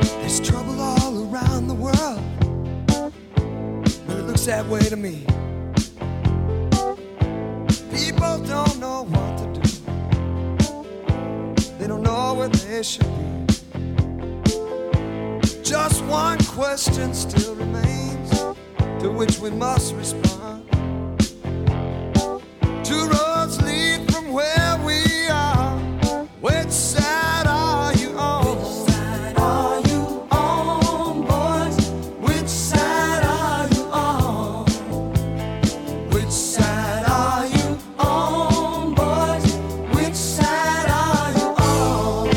There's 0.00 0.40
trouble 0.40 0.80
all 0.80 1.32
around 1.32 1.68
the 1.68 1.74
world, 1.74 2.20
but 4.08 4.16
it 4.16 4.24
looks 4.24 4.44
that 4.46 4.66
way 4.66 4.80
to 4.80 4.96
me. 4.96 5.24
People 7.96 8.40
don't 8.44 8.80
know 8.80 9.04
what 9.04 9.38
to 9.38 9.46
do, 9.60 9.62
they 11.78 11.86
don't 11.86 12.02
know 12.02 12.34
where 12.34 12.48
they 12.48 12.82
should 12.82 13.06
be. 13.06 13.12
Just 15.62 16.02
one 16.06 16.38
question 16.46 17.14
still 17.14 17.54
remains, 17.54 18.30
to 19.00 19.12
which 19.12 19.38
we 19.38 19.50
must 19.50 19.94
respond. 19.94 20.28
Two 22.88 23.04
roads 23.06 23.60
lead 23.60 24.10
from 24.10 24.32
where 24.32 24.80
we 24.82 25.28
are. 25.28 25.76
Which 26.40 26.70
side 26.70 27.46
are 27.46 27.92
you 27.92 28.16
on? 28.16 28.46
Which 28.56 28.88
side 28.88 29.36
are 29.36 29.80
you 29.80 30.26
on, 30.30 31.26
boys? 31.26 31.90
Which 32.18 32.48
side 32.48 33.24
are 33.26 33.68
you 33.68 33.82
on? 33.92 34.64
Which 36.08 36.30
side 36.30 37.04
are 37.06 37.46
you 37.46 37.78
on, 37.98 38.94
boys? 38.94 39.54
Which 39.94 40.14
side 40.14 40.88
are 40.88 41.30
you 41.36 41.46
on? 41.60 42.30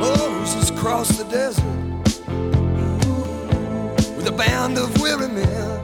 Moses 0.00 0.70
crossed 0.70 1.18
the 1.18 1.24
desert 1.24 1.81
band 4.46 4.76
of 4.76 5.00
weary 5.00 5.28
men. 5.28 5.81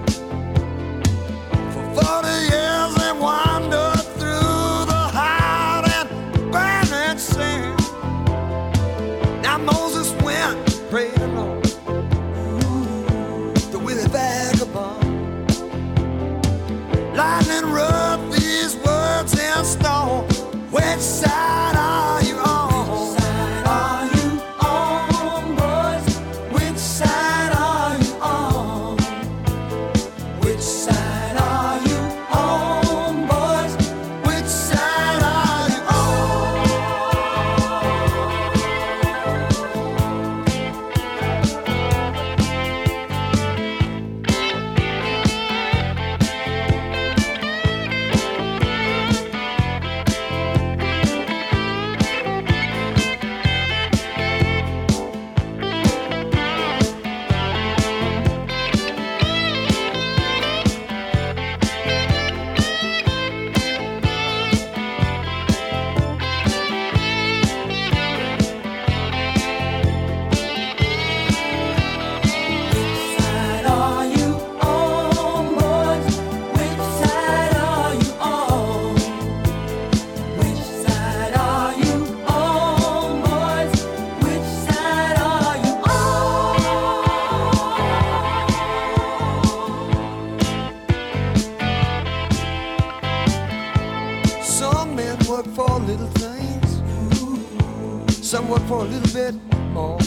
More. 99.73 100.01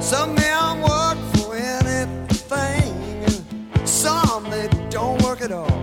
Some 0.00 0.34
men 0.34 0.82
work 0.82 1.18
for 1.34 1.56
anything. 1.56 2.94
Some 3.86 4.50
they 4.50 4.68
don't 4.90 5.20
work 5.22 5.40
at 5.40 5.52
all. 5.52 5.78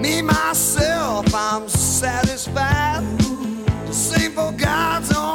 Me 0.00 0.22
myself, 0.22 1.34
I'm 1.34 1.68
satisfied 1.68 3.02
to 3.86 3.92
sing 3.92 4.32
for 4.32 4.52
God's 4.52 5.12
own 5.16 5.34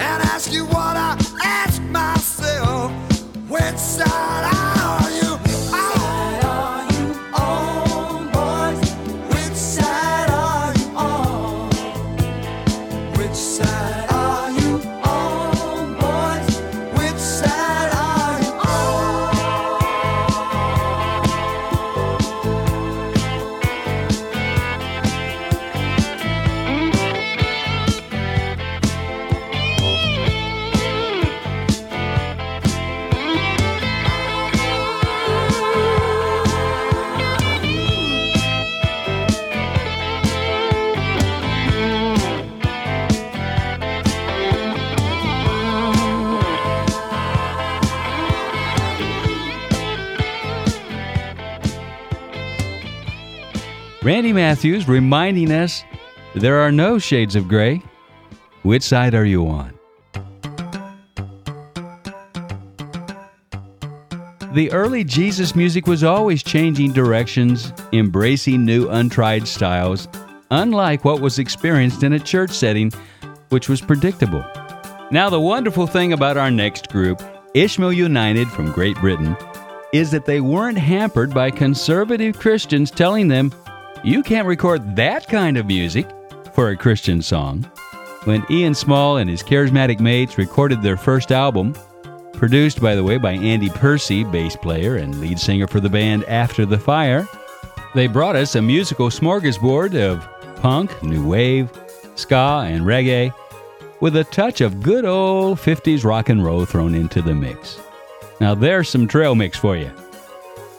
and 0.00 0.22
ask 0.32 0.52
you 0.52 0.64
what 0.66 0.96
I 0.96 1.16
ask 1.44 1.82
myself. 1.82 2.92
Which 3.48 3.76
side 3.76 4.57
Randy 54.08 54.32
Matthews 54.32 54.88
reminding 54.88 55.52
us 55.52 55.84
there 56.34 56.60
are 56.60 56.72
no 56.72 56.98
shades 56.98 57.36
of 57.36 57.46
gray. 57.46 57.82
Which 58.62 58.82
side 58.82 59.14
are 59.14 59.26
you 59.26 59.46
on? 59.46 59.78
The 64.54 64.70
early 64.72 65.04
Jesus 65.04 65.54
music 65.54 65.86
was 65.86 66.02
always 66.02 66.42
changing 66.42 66.92
directions, 66.92 67.70
embracing 67.92 68.64
new 68.64 68.88
untried 68.88 69.46
styles, 69.46 70.08
unlike 70.50 71.04
what 71.04 71.20
was 71.20 71.38
experienced 71.38 72.02
in 72.02 72.14
a 72.14 72.18
church 72.18 72.52
setting, 72.52 72.90
which 73.50 73.68
was 73.68 73.82
predictable. 73.82 74.42
Now, 75.10 75.28
the 75.28 75.38
wonderful 75.38 75.86
thing 75.86 76.14
about 76.14 76.38
our 76.38 76.50
next 76.50 76.88
group, 76.88 77.22
Ishmael 77.52 77.92
United 77.92 78.48
from 78.48 78.72
Great 78.72 78.96
Britain, 79.02 79.36
is 79.92 80.10
that 80.12 80.24
they 80.24 80.40
weren't 80.40 80.78
hampered 80.78 81.34
by 81.34 81.50
conservative 81.50 82.38
Christians 82.38 82.90
telling 82.90 83.28
them, 83.28 83.52
you 84.04 84.22
can't 84.22 84.46
record 84.46 84.96
that 84.96 85.26
kind 85.28 85.56
of 85.56 85.66
music 85.66 86.08
for 86.54 86.70
a 86.70 86.76
Christian 86.76 87.22
song. 87.22 87.62
When 88.24 88.44
Ian 88.50 88.74
Smale 88.74 89.16
and 89.16 89.28
his 89.28 89.42
charismatic 89.42 90.00
mates 90.00 90.38
recorded 90.38 90.82
their 90.82 90.96
first 90.96 91.32
album, 91.32 91.74
produced, 92.32 92.80
by 92.80 92.94
the 92.94 93.02
way, 93.02 93.18
by 93.18 93.32
Andy 93.32 93.70
Piercy, 93.70 94.24
bass 94.24 94.56
player 94.56 94.96
and 94.96 95.20
lead 95.20 95.38
singer 95.38 95.66
for 95.66 95.80
the 95.80 95.88
band 95.88 96.24
After 96.24 96.66
the 96.66 96.78
Fire, 96.78 97.26
they 97.94 98.06
brought 98.06 98.36
us 98.36 98.54
a 98.54 98.62
musical 98.62 99.08
smorgasbord 99.08 99.94
of 100.00 100.26
punk, 100.60 101.02
new 101.02 101.26
wave, 101.26 101.70
ska, 102.14 102.64
and 102.66 102.84
reggae, 102.84 103.32
with 104.00 104.16
a 104.16 104.24
touch 104.24 104.60
of 104.60 104.82
good 104.82 105.04
old 105.04 105.58
50s 105.58 106.04
rock 106.04 106.28
and 106.28 106.44
roll 106.44 106.64
thrown 106.64 106.94
into 106.94 107.22
the 107.22 107.34
mix. 107.34 107.80
Now, 108.40 108.54
there's 108.54 108.88
some 108.88 109.08
trail 109.08 109.34
mix 109.34 109.58
for 109.58 109.76
you. 109.76 109.90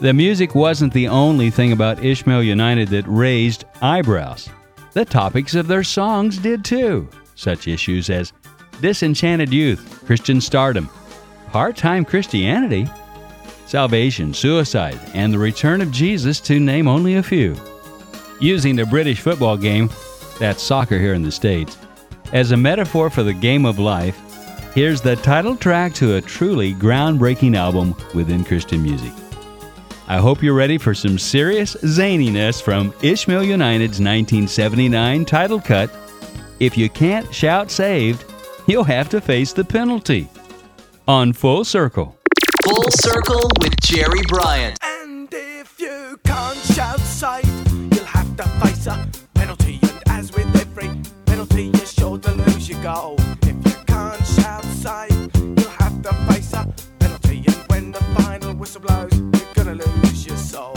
The 0.02 0.14
music 0.14 0.56
wasn't 0.56 0.94
the 0.94 1.10
only 1.10 1.50
thing 1.50 1.74
about 1.74 2.06
Ishmael 2.06 2.42
United 2.44 2.88
that 2.88 3.04
raised 3.06 3.66
eyebrows. 3.82 4.48
The 4.94 5.04
topics 5.04 5.56
of 5.56 5.68
their 5.68 5.84
songs 5.84 6.38
did 6.38 6.64
too, 6.64 7.10
such 7.36 7.68
issues 7.68 8.10
as 8.10 8.32
disenchanted 8.80 9.52
youth, 9.52 10.02
Christian 10.06 10.40
stardom, 10.40 10.90
part 11.52 11.76
time 11.76 12.06
Christianity, 12.06 12.88
salvation, 13.66 14.34
suicide, 14.34 14.98
and 15.14 15.34
the 15.34 15.38
return 15.38 15.82
of 15.82 15.92
Jesus, 15.92 16.40
to 16.42 16.62
name 16.62 16.88
only 16.88 17.16
a 17.16 17.24
few. 17.24 17.58
Using 18.40 18.78
the 18.78 18.86
British 18.86 19.20
football 19.20 19.58
game, 19.58 19.90
that's 20.40 20.64
soccer 20.64 20.98
here 20.98 21.14
in 21.14 21.24
the 21.24 21.32
States, 21.32 21.78
as 22.32 22.52
a 22.52 22.58
metaphor 22.58 23.10
for 23.10 23.24
the 23.24 23.34
game 23.34 23.66
of 23.66 23.80
life, 23.80 24.18
here's 24.74 25.02
the 25.02 25.18
title 25.18 25.58
track 25.58 25.94
to 25.96 26.16
a 26.16 26.22
truly 26.22 26.74
groundbreaking 26.74 27.58
album 27.58 27.94
within 28.16 28.46
Christian 28.46 28.82
music. 28.82 29.12
I 30.12 30.18
hope 30.18 30.42
you're 30.42 30.56
ready 30.56 30.80
for 30.80 30.96
some 30.96 31.20
serious 31.20 31.76
zaniness 31.76 32.60
from 32.60 32.96
Ishmael 33.04 33.44
United's 33.44 34.00
1979 34.00 35.24
title 35.24 35.62
cut. 35.62 35.92
If 36.60 36.76
you 36.76 36.90
can't 36.90 37.32
shout 37.32 37.70
saved, 37.70 38.26
you'll 38.66 38.84
have 38.86 39.10
to 39.10 39.22
face 39.22 39.54
the 39.54 39.64
penalty. 39.64 40.28
On 41.08 41.32
Full 41.32 41.64
Circle. 41.64 42.18
Full 42.64 42.90
Circle 42.90 43.52
with 43.62 43.80
Jerry 43.82 44.22
Bryant. 44.28 44.80
And 44.82 45.30
if 45.32 45.80
you 45.80 46.20
can't 46.24 46.58
shout 46.58 47.00
saved, 47.02 47.72
you'll 47.94 48.06
have 48.06 48.36
to 48.38 48.44
face 48.66 48.88
a 48.88 49.08
penalty. 49.36 49.78
And 49.84 50.02
as 50.08 50.32
with 50.34 50.56
every 50.56 50.90
penalty, 51.28 51.66
you're 51.66 51.86
sure 51.86 52.18
to 52.18 52.32
lose 52.32 52.68
your 52.68 52.82
goal. 52.82 53.16
If 53.44 53.64
you 53.64 53.84
can't 53.86 54.26
shout 54.26 54.66
saved, 54.66 55.38
you'll 55.38 55.70
have 55.70 56.02
to 56.02 56.14
face 56.34 56.52
a 56.54 56.66
penalty. 56.98 57.44
And 57.46 57.56
when 57.68 57.92
the 57.92 58.02
final 58.18 58.56
whistle 58.56 58.82
blows, 58.82 59.12
you're 59.14 59.19
gonna 59.19 59.19
You 60.52 60.68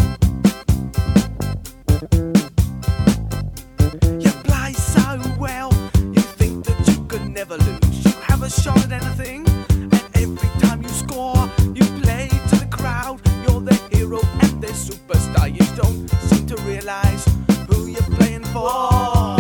play 4.45 4.75
so 4.75 5.19
well, 5.39 5.73
you 6.13 6.21
think 6.21 6.67
that 6.67 6.87
you 6.87 7.03
could 7.07 7.27
never 7.31 7.57
lose. 7.57 8.05
You 8.05 8.13
have 8.21 8.43
a 8.43 8.51
shot 8.51 8.77
at 8.85 8.93
anything, 8.93 9.49
and 9.71 10.11
every 10.15 10.49
time 10.61 10.83
you 10.83 10.91
score, 10.91 11.49
you 11.75 11.85
play 12.03 12.29
to 12.51 12.57
the 12.57 12.69
crowd. 12.71 13.23
You're 13.49 13.63
the 13.63 13.75
hero 13.91 14.21
and 14.43 14.61
the 14.61 14.69
superstar. 14.69 15.49
You 15.51 15.65
don't 15.75 16.07
seem 16.29 16.47
to 16.49 16.57
realize 16.65 17.25
who 17.69 17.87
you're 17.87 18.17
playing 18.19 18.45
for. 18.45 19.32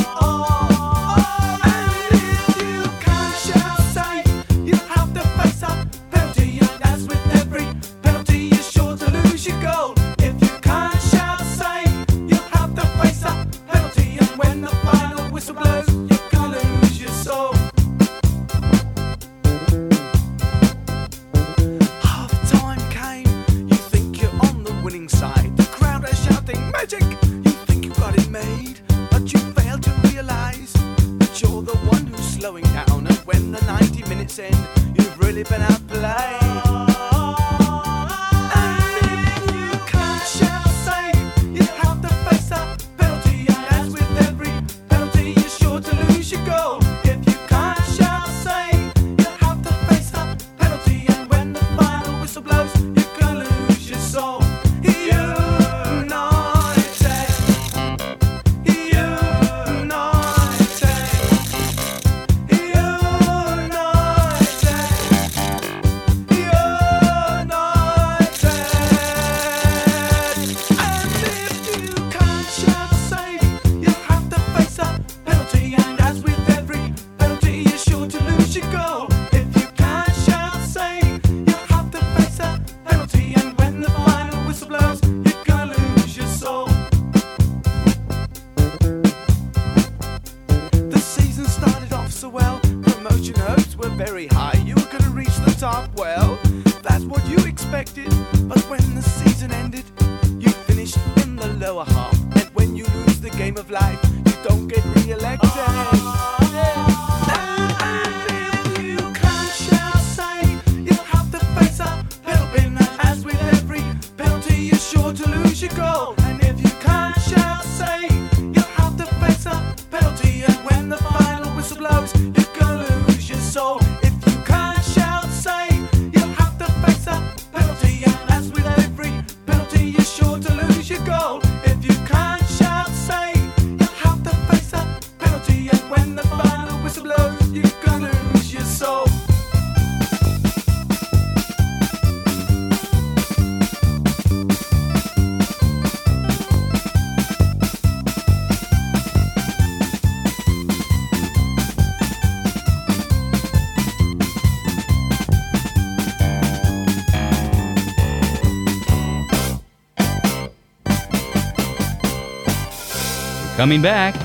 Coming 163.62 163.80
back. 163.80 164.16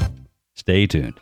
Stay 0.55 0.87
tuned. 0.87 1.19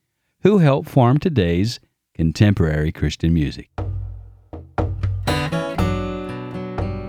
who 0.44 0.60
help 0.60 0.88
form 0.88 1.18
today's 1.18 1.82
contemporary 2.16 2.90
Christian 2.90 3.34
music. 3.34 3.70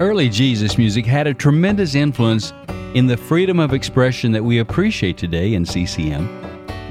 Early 0.00 0.28
Jesus 0.28 0.76
music 0.76 1.06
had 1.06 1.28
a 1.28 1.34
tremendous 1.34 1.94
influence 1.94 2.52
in 2.94 3.06
the 3.06 3.16
freedom 3.16 3.60
of 3.60 3.72
expression 3.72 4.32
that 4.32 4.42
we 4.42 4.58
appreciate 4.58 5.18
today 5.18 5.54
in 5.54 5.64
CCM, 5.64 6.26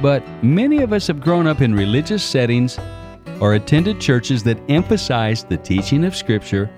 but 0.02 0.24
many 0.42 0.82
of 0.84 0.94
us 0.94 1.08
have 1.08 1.20
grown 1.20 1.48
up 1.48 1.60
in 1.60 1.76
religious 1.76 2.24
settings 2.24 2.80
or 3.42 3.56
attended 3.56 4.00
churches 4.00 4.42
that 4.44 4.58
emphasized 4.70 5.50
the 5.50 5.58
teaching 5.58 6.06
of 6.06 6.16
Scripture 6.16 6.70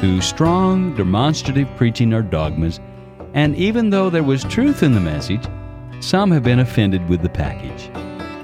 through 0.00 0.20
strong, 0.20 0.92
demonstrative 0.96 1.68
preaching 1.76 2.12
or 2.12 2.22
dogmas, 2.22 2.80
and 3.34 3.54
even 3.56 3.90
though 3.90 4.10
there 4.10 4.22
was 4.22 4.44
truth 4.44 4.82
in 4.82 4.92
the 4.92 5.00
message, 5.00 5.46
some 6.00 6.30
have 6.30 6.42
been 6.42 6.60
offended 6.60 7.08
with 7.08 7.22
the 7.22 7.28
package. 7.28 7.90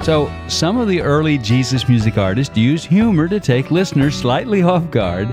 So, 0.05 0.31
some 0.47 0.77
of 0.77 0.87
the 0.87 1.01
early 1.01 1.39
Jesus 1.39 1.89
music 1.89 2.17
artists 2.17 2.57
used 2.57 2.87
humor 2.87 3.27
to 3.29 3.41
take 3.41 3.71
listeners 3.71 4.15
slightly 4.15 4.63
off 4.75 4.91
guard 4.91 5.29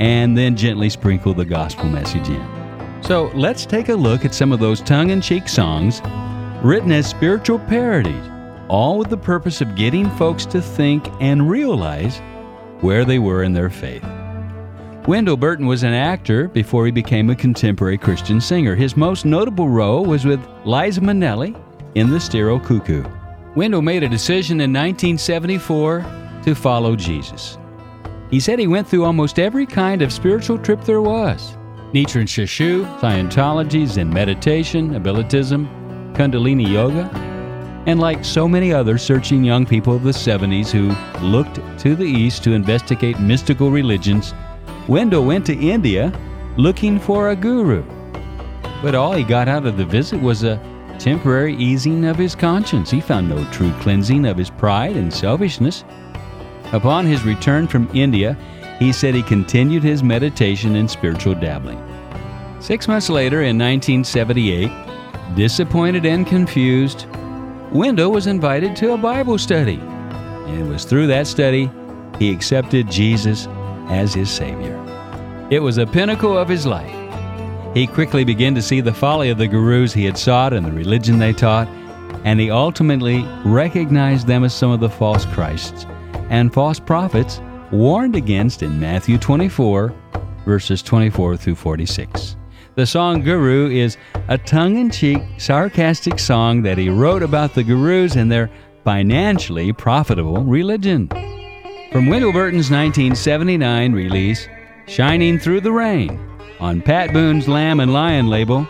and 0.00 0.36
then 0.36 0.56
gently 0.56 0.90
sprinkle 0.90 1.34
the 1.34 1.44
gospel 1.44 1.84
message 1.84 2.28
in. 2.28 3.02
So, 3.02 3.30
let's 3.34 3.66
take 3.66 3.88
a 3.88 3.94
look 3.94 4.24
at 4.24 4.34
some 4.34 4.50
of 4.50 4.58
those 4.58 4.80
tongue 4.80 5.10
in 5.10 5.20
cheek 5.20 5.48
songs 5.48 6.00
written 6.64 6.90
as 6.90 7.06
spiritual 7.06 7.58
parodies, 7.60 8.28
all 8.68 8.98
with 8.98 9.10
the 9.10 9.16
purpose 9.16 9.60
of 9.60 9.76
getting 9.76 10.10
folks 10.16 10.44
to 10.46 10.60
think 10.60 11.06
and 11.20 11.48
realize 11.48 12.20
where 12.80 13.04
they 13.04 13.18
were 13.18 13.44
in 13.44 13.52
their 13.52 13.70
faith. 13.70 14.04
Wendell 15.06 15.38
Burton 15.38 15.66
was 15.66 15.82
an 15.82 15.94
actor 15.94 16.48
before 16.48 16.84
he 16.84 16.92
became 16.92 17.30
a 17.30 17.34
contemporary 17.34 17.96
Christian 17.96 18.40
singer. 18.40 18.74
His 18.74 18.98
most 18.98 19.24
notable 19.24 19.68
role 19.68 20.04
was 20.04 20.26
with 20.26 20.40
Liza 20.66 21.00
Minnelli 21.00 21.58
in 21.94 22.10
The 22.10 22.20
Sterile 22.20 22.60
Cuckoo. 22.60 23.02
Wendell 23.56 23.80
made 23.82 24.02
a 24.02 24.08
decision 24.08 24.60
in 24.60 24.70
1974 24.70 26.04
to 26.44 26.54
follow 26.54 26.94
Jesus. 26.96 27.56
He 28.30 28.38
said 28.40 28.58
he 28.58 28.66
went 28.66 28.86
through 28.86 29.04
almost 29.04 29.38
every 29.38 29.66
kind 29.66 30.02
of 30.02 30.12
spiritual 30.12 30.58
trip 30.58 30.84
there 30.84 31.02
was 31.02 31.56
Nichiren 31.92 32.28
Shoshu, 32.28 32.84
Scientology, 33.00 33.86
Zen 33.86 34.12
meditation, 34.12 34.90
abilitism, 34.90 35.66
Kundalini 36.14 36.70
yoga, 36.70 37.10
and 37.86 37.98
like 37.98 38.24
so 38.24 38.46
many 38.46 38.72
other 38.72 38.98
searching 38.98 39.42
young 39.42 39.64
people 39.64 39.96
of 39.96 40.04
the 40.04 40.10
70s 40.10 40.70
who 40.70 40.94
looked 41.26 41.58
to 41.80 41.96
the 41.96 42.04
East 42.04 42.44
to 42.44 42.52
investigate 42.52 43.18
mystical 43.18 43.70
religions, 43.70 44.34
Wendell 44.90 45.24
went 45.24 45.46
to 45.46 45.54
India 45.54 46.12
looking 46.56 46.98
for 46.98 47.30
a 47.30 47.36
guru. 47.36 47.84
But 48.82 48.96
all 48.96 49.12
he 49.12 49.22
got 49.22 49.46
out 49.46 49.64
of 49.64 49.76
the 49.76 49.84
visit 49.84 50.20
was 50.20 50.42
a 50.42 50.60
temporary 50.98 51.54
easing 51.54 52.04
of 52.06 52.16
his 52.16 52.34
conscience. 52.34 52.90
He 52.90 53.00
found 53.00 53.28
no 53.28 53.48
true 53.52 53.72
cleansing 53.74 54.26
of 54.26 54.36
his 54.36 54.50
pride 54.50 54.96
and 54.96 55.14
selfishness. 55.14 55.84
Upon 56.72 57.06
his 57.06 57.22
return 57.22 57.68
from 57.68 57.88
India, 57.94 58.36
he 58.80 58.92
said 58.92 59.14
he 59.14 59.22
continued 59.22 59.84
his 59.84 60.02
meditation 60.02 60.74
and 60.74 60.90
spiritual 60.90 61.36
dabbling. 61.36 61.80
Six 62.58 62.88
months 62.88 63.08
later, 63.08 63.42
in 63.42 63.56
1978, 63.56 64.72
disappointed 65.36 66.04
and 66.04 66.26
confused, 66.26 67.06
Wendell 67.70 68.10
was 68.10 68.26
invited 68.26 68.74
to 68.74 68.94
a 68.94 68.98
Bible 68.98 69.38
study. 69.38 69.78
And 69.78 70.66
it 70.66 70.68
was 70.68 70.84
through 70.84 71.06
that 71.06 71.28
study 71.28 71.70
he 72.18 72.32
accepted 72.32 72.90
Jesus 72.90 73.46
as 73.88 74.14
his 74.14 74.28
Savior. 74.30 74.79
It 75.50 75.60
was 75.60 75.78
a 75.78 75.86
pinnacle 75.86 76.38
of 76.38 76.48
his 76.48 76.64
life. 76.64 76.94
He 77.74 77.88
quickly 77.88 78.22
began 78.22 78.54
to 78.54 78.62
see 78.62 78.80
the 78.80 78.94
folly 78.94 79.30
of 79.30 79.38
the 79.38 79.48
gurus 79.48 79.92
he 79.92 80.04
had 80.04 80.16
sought 80.16 80.52
and 80.52 80.64
the 80.64 80.70
religion 80.70 81.18
they 81.18 81.32
taught, 81.32 81.66
and 82.22 82.38
he 82.38 82.52
ultimately 82.52 83.24
recognized 83.44 84.28
them 84.28 84.44
as 84.44 84.54
some 84.54 84.70
of 84.70 84.78
the 84.78 84.88
false 84.88 85.24
Christs 85.26 85.86
and 86.30 86.54
false 86.54 86.78
prophets 86.78 87.40
warned 87.72 88.14
against 88.14 88.62
in 88.62 88.78
Matthew 88.78 89.18
24, 89.18 89.92
verses 90.44 90.82
24 90.82 91.36
through 91.36 91.56
46. 91.56 92.36
The 92.76 92.86
song 92.86 93.20
Guru 93.22 93.70
is 93.70 93.96
a 94.28 94.38
tongue 94.38 94.78
in 94.78 94.88
cheek, 94.88 95.20
sarcastic 95.38 96.20
song 96.20 96.62
that 96.62 96.78
he 96.78 96.88
wrote 96.88 97.24
about 97.24 97.54
the 97.54 97.64
gurus 97.64 98.14
and 98.14 98.30
their 98.30 98.50
financially 98.84 99.72
profitable 99.72 100.44
religion. 100.44 101.08
From 101.90 102.06
Wendell 102.06 102.32
Burton's 102.32 102.70
1979 102.70 103.92
release, 103.92 104.48
Shining 104.90 105.38
Through 105.38 105.60
the 105.60 105.70
Rain, 105.70 106.18
on 106.58 106.82
Pat 106.82 107.12
Boone's 107.12 107.46
Lamb 107.46 107.78
and 107.78 107.92
Lion 107.92 108.26
label, 108.26 108.68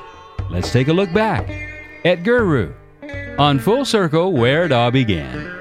let's 0.51 0.71
take 0.71 0.89
a 0.89 0.93
look 0.93 1.11
back 1.15 1.49
at 2.05 2.25
Guru 2.25 2.75
on 3.39 3.59
Full 3.59 3.87
Circle 3.87 4.35
Where 4.35 4.67
It 4.67 4.71
All 4.71 4.91
Began. 4.91 5.60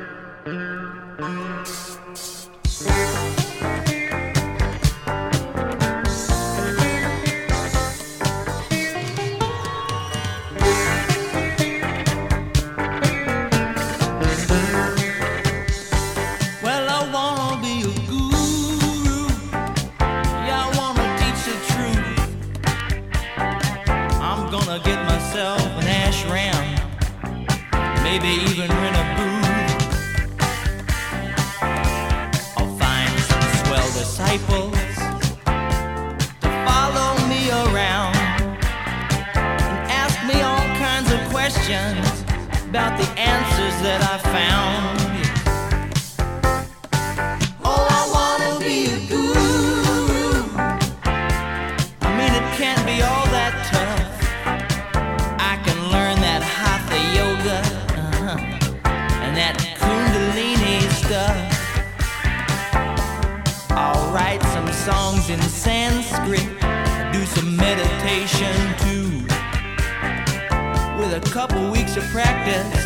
Of 72.00 72.06
practice, 72.12 72.86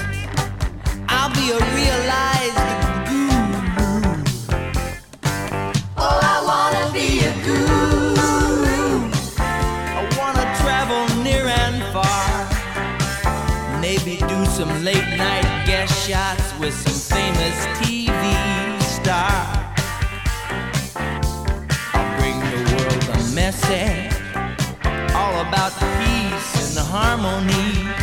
I'll 1.08 1.30
be 1.34 1.52
a 1.52 1.60
realized 1.78 2.64
guru. 3.10 4.14
Oh, 5.98 6.20
I 6.34 6.38
wanna 6.50 6.86
be 6.92 7.20
a 7.30 7.34
guru. 7.46 9.12
I 9.98 10.02
wanna 10.18 10.46
travel 10.62 11.02
near 11.22 11.46
and 11.46 11.84
far. 11.94 12.28
Maybe 13.80 14.18
do 14.18 14.46
some 14.46 14.84
late 14.84 15.10
night 15.18 15.48
guest 15.68 15.94
shots 16.08 16.48
with 16.60 16.74
some 16.74 17.18
famous 17.18 17.58
TV 17.80 18.24
star. 18.98 19.38
I'll 21.94 22.12
bring 22.20 22.40
the 22.54 22.62
world 22.72 23.04
a 23.18 23.22
message 23.36 24.14
all 25.14 25.36
about 25.48 25.74
peace 26.00 26.78
and 26.78 26.88
harmony. 26.88 28.03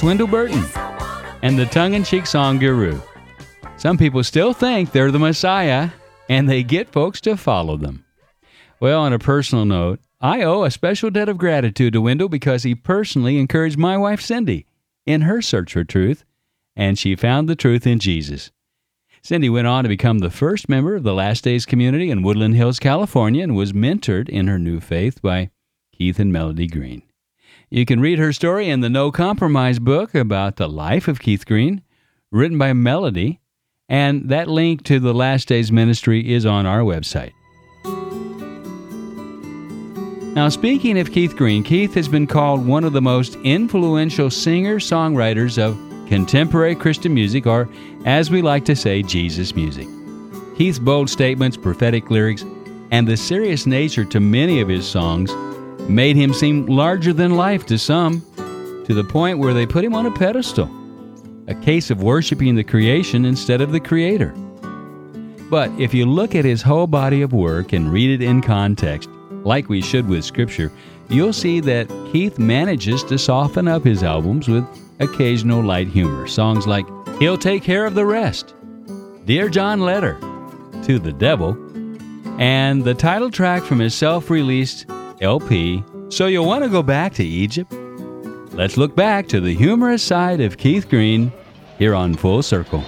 That's 0.00 0.06
Wendell 0.06 0.28
Burton 0.28 0.64
and 1.42 1.58
the 1.58 1.66
tongue 1.66 1.92
in 1.92 2.04
cheek 2.04 2.24
song 2.24 2.58
Guru. 2.58 2.98
Some 3.76 3.98
people 3.98 4.24
still 4.24 4.54
think 4.54 4.92
they're 4.92 5.10
the 5.10 5.18
Messiah 5.18 5.90
and 6.26 6.48
they 6.48 6.62
get 6.62 6.90
folks 6.90 7.20
to 7.20 7.36
follow 7.36 7.76
them. 7.76 8.06
Well, 8.80 9.02
on 9.02 9.12
a 9.12 9.18
personal 9.18 9.66
note, 9.66 10.00
I 10.18 10.40
owe 10.40 10.64
a 10.64 10.70
special 10.70 11.10
debt 11.10 11.28
of 11.28 11.36
gratitude 11.36 11.92
to 11.92 12.00
Wendell 12.00 12.30
because 12.30 12.62
he 12.62 12.74
personally 12.74 13.36
encouraged 13.38 13.76
my 13.76 13.98
wife 13.98 14.22
Cindy 14.22 14.64
in 15.04 15.20
her 15.20 15.42
search 15.42 15.74
for 15.74 15.84
truth, 15.84 16.24
and 16.74 16.98
she 16.98 17.14
found 17.14 17.46
the 17.46 17.54
truth 17.54 17.86
in 17.86 17.98
Jesus. 17.98 18.50
Cindy 19.20 19.50
went 19.50 19.66
on 19.66 19.82
to 19.82 19.88
become 19.90 20.20
the 20.20 20.30
first 20.30 20.66
member 20.66 20.96
of 20.96 21.02
the 21.02 21.12
Last 21.12 21.44
Days 21.44 21.66
community 21.66 22.10
in 22.10 22.22
Woodland 22.22 22.56
Hills, 22.56 22.78
California, 22.78 23.42
and 23.42 23.54
was 23.54 23.74
mentored 23.74 24.30
in 24.30 24.46
her 24.46 24.58
new 24.58 24.80
faith 24.80 25.20
by 25.20 25.50
Keith 25.92 26.18
and 26.18 26.32
Melody 26.32 26.68
Green. 26.68 27.02
You 27.72 27.86
can 27.86 28.00
read 28.00 28.18
her 28.18 28.32
story 28.32 28.68
in 28.68 28.80
the 28.80 28.90
No 28.90 29.12
Compromise 29.12 29.78
book 29.78 30.12
about 30.12 30.56
the 30.56 30.68
life 30.68 31.06
of 31.06 31.20
Keith 31.20 31.46
Green, 31.46 31.82
written 32.32 32.58
by 32.58 32.72
Melody, 32.72 33.38
and 33.88 34.28
that 34.28 34.48
link 34.48 34.82
to 34.84 34.98
the 34.98 35.14
Last 35.14 35.46
Days 35.46 35.70
ministry 35.70 36.32
is 36.32 36.44
on 36.44 36.66
our 36.66 36.80
website. 36.80 37.30
Now, 40.34 40.48
speaking 40.48 40.98
of 40.98 41.12
Keith 41.12 41.36
Green, 41.36 41.62
Keith 41.62 41.94
has 41.94 42.08
been 42.08 42.26
called 42.26 42.66
one 42.66 42.82
of 42.82 42.92
the 42.92 43.00
most 43.00 43.36
influential 43.44 44.30
singer 44.30 44.80
songwriters 44.80 45.56
of 45.56 45.78
contemporary 46.08 46.74
Christian 46.74 47.14
music, 47.14 47.46
or 47.46 47.68
as 48.04 48.32
we 48.32 48.42
like 48.42 48.64
to 48.64 48.74
say, 48.74 49.00
Jesus 49.00 49.54
music. 49.54 49.86
Keith's 50.56 50.80
bold 50.80 51.08
statements, 51.08 51.56
prophetic 51.56 52.10
lyrics, 52.10 52.44
and 52.90 53.06
the 53.06 53.16
serious 53.16 53.64
nature 53.64 54.04
to 54.06 54.18
many 54.18 54.60
of 54.60 54.66
his 54.66 54.88
songs 54.88 55.30
made 55.90 56.16
him 56.16 56.32
seem 56.32 56.66
larger 56.66 57.12
than 57.12 57.36
life 57.36 57.66
to 57.66 57.78
some, 57.78 58.20
to 58.86 58.94
the 58.94 59.04
point 59.04 59.38
where 59.38 59.52
they 59.52 59.66
put 59.66 59.84
him 59.84 59.94
on 59.94 60.06
a 60.06 60.10
pedestal, 60.10 60.70
a 61.48 61.54
case 61.54 61.90
of 61.90 62.02
worshiping 62.02 62.54
the 62.54 62.64
creation 62.64 63.24
instead 63.24 63.60
of 63.60 63.72
the 63.72 63.80
creator. 63.80 64.32
But 65.50 65.70
if 65.80 65.92
you 65.92 66.06
look 66.06 66.36
at 66.36 66.44
his 66.44 66.62
whole 66.62 66.86
body 66.86 67.22
of 67.22 67.32
work 67.32 67.72
and 67.72 67.92
read 67.92 68.20
it 68.20 68.24
in 68.24 68.40
context, 68.40 69.10
like 69.42 69.68
we 69.68 69.80
should 69.80 70.08
with 70.08 70.24
Scripture, 70.24 70.70
you'll 71.08 71.32
see 71.32 71.58
that 71.60 71.88
Keith 72.12 72.38
manages 72.38 73.02
to 73.04 73.18
soften 73.18 73.66
up 73.66 73.82
his 73.82 74.04
albums 74.04 74.48
with 74.48 74.64
occasional 75.00 75.60
light 75.60 75.88
humor. 75.88 76.28
Songs 76.28 76.68
like 76.68 76.86
He'll 77.18 77.36
Take 77.36 77.64
Care 77.64 77.84
of 77.84 77.94
the 77.94 78.06
Rest, 78.06 78.54
Dear 79.24 79.48
John 79.48 79.80
Letter, 79.80 80.18
To 80.84 80.98
the 81.00 81.12
Devil, 81.12 81.56
and 82.38 82.84
the 82.84 82.94
title 82.94 83.30
track 83.30 83.64
from 83.64 83.80
his 83.80 83.94
self 83.94 84.30
released 84.30 84.86
LP, 85.20 85.84
So 86.08 86.26
You'll 86.26 86.46
Want 86.46 86.64
to 86.64 86.70
Go 86.70 86.82
Back 86.82 87.14
to 87.14 87.24
Egypt. 87.24 87.72
Let's 88.52 88.76
look 88.76 88.96
back 88.96 89.28
to 89.28 89.40
the 89.40 89.54
humorous 89.54 90.02
side 90.02 90.40
of 90.40 90.56
Keith 90.56 90.88
Green 90.88 91.32
here 91.78 91.94
on 91.94 92.14
Full 92.14 92.42
Circle. 92.42 92.84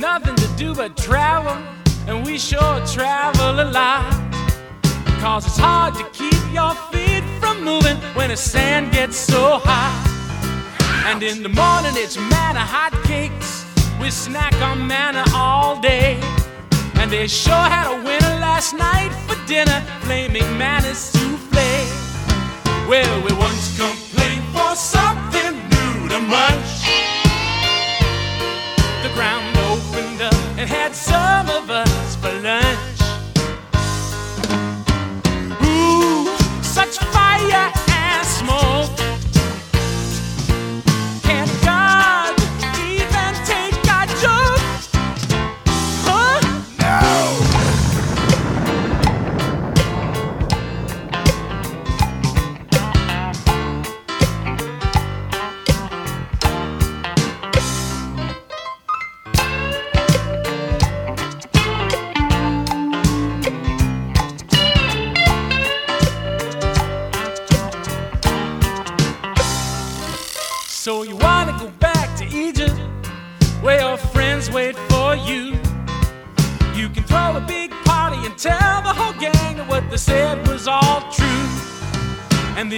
Nothing 0.00 0.34
to 0.34 0.48
do 0.56 0.74
but 0.74 0.96
travel, 0.96 1.52
and 2.08 2.24
we 2.24 2.38
sure 2.38 2.86
travel 2.86 3.60
a 3.60 3.68
lot. 3.70 4.10
Cause 5.20 5.44
it's 5.46 5.58
hard 5.58 5.94
to 5.94 6.04
keep 6.10 6.40
your 6.54 6.74
feet 6.90 7.22
from 7.38 7.62
moving 7.62 7.96
when 8.14 8.30
the 8.30 8.36
sand 8.36 8.92
gets 8.92 9.18
so 9.18 9.60
hot. 9.62 9.92
And 11.04 11.22
in 11.22 11.42
the 11.42 11.50
morning, 11.50 11.92
it's 11.96 12.16
manna 12.16 12.60
hot 12.60 12.94
cakes. 13.04 13.66
We 14.00 14.10
snack 14.10 14.54
on 14.62 14.86
manna 14.86 15.24
all 15.34 15.78
day. 15.80 16.18
And 16.94 17.10
they 17.10 17.26
sure 17.26 17.52
had 17.52 17.86
a 17.92 17.96
winner 18.02 18.34
last 18.40 18.72
night 18.72 19.12
for 19.26 19.36
dinner, 19.46 19.84
flaming 20.00 20.48
manna 20.56 20.94
souffle. 20.94 21.60
Well, 22.88 23.22
we 23.22 23.32
once 23.34 23.76
complained 23.76 24.44
for 24.56 24.74
something 24.74 25.52
new 25.74 26.08
to 26.08 26.18
munch. 26.20 26.88
The 29.02 29.10
ground 29.14 29.49
and 30.60 30.68
had 30.68 30.94
some 30.94 31.48
of 31.48 31.70
us 31.70 31.89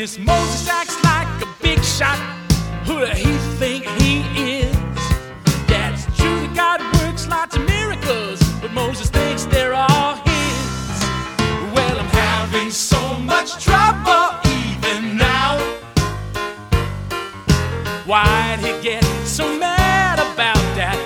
Moses 0.03 0.69
acts 0.69 1.01
like 1.05 1.29
a 1.43 1.63
big 1.63 1.81
shot. 1.85 2.19
Who 2.87 2.99
do 2.99 3.07
he 3.07 3.33
think 3.61 3.85
he 4.01 4.63
is? 4.63 4.77
It's 5.69 6.07
true 6.17 6.41
that 6.41 6.53
God 6.57 6.81
works 6.99 7.29
lots 7.29 7.55
of 7.55 7.65
miracles, 7.69 8.41
but 8.61 8.73
Moses 8.73 9.11
thinks 9.11 9.45
they're 9.45 9.75
all 9.75 10.17
his. 10.17 11.05
Well, 11.73 12.01
I'm 12.01 12.09
having 12.09 12.73
so 12.73 13.01
much 13.19 13.63
trouble 13.65 14.27
even 14.59 15.17
now. 15.17 15.59
Why'd 18.05 18.59
he 18.59 18.73
get 18.83 19.05
so 19.25 19.57
mad 19.57 20.19
about 20.19 20.65
that 20.75 20.99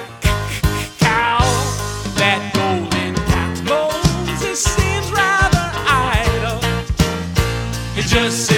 cow? 0.99 1.44
That 2.16 2.40
golden 2.57 3.14
cow. 3.28 3.74
Moses 3.74 4.64
seems 4.64 5.12
rather 5.12 5.68
idle. 5.84 6.61
He 7.94 8.01
just 8.01 8.55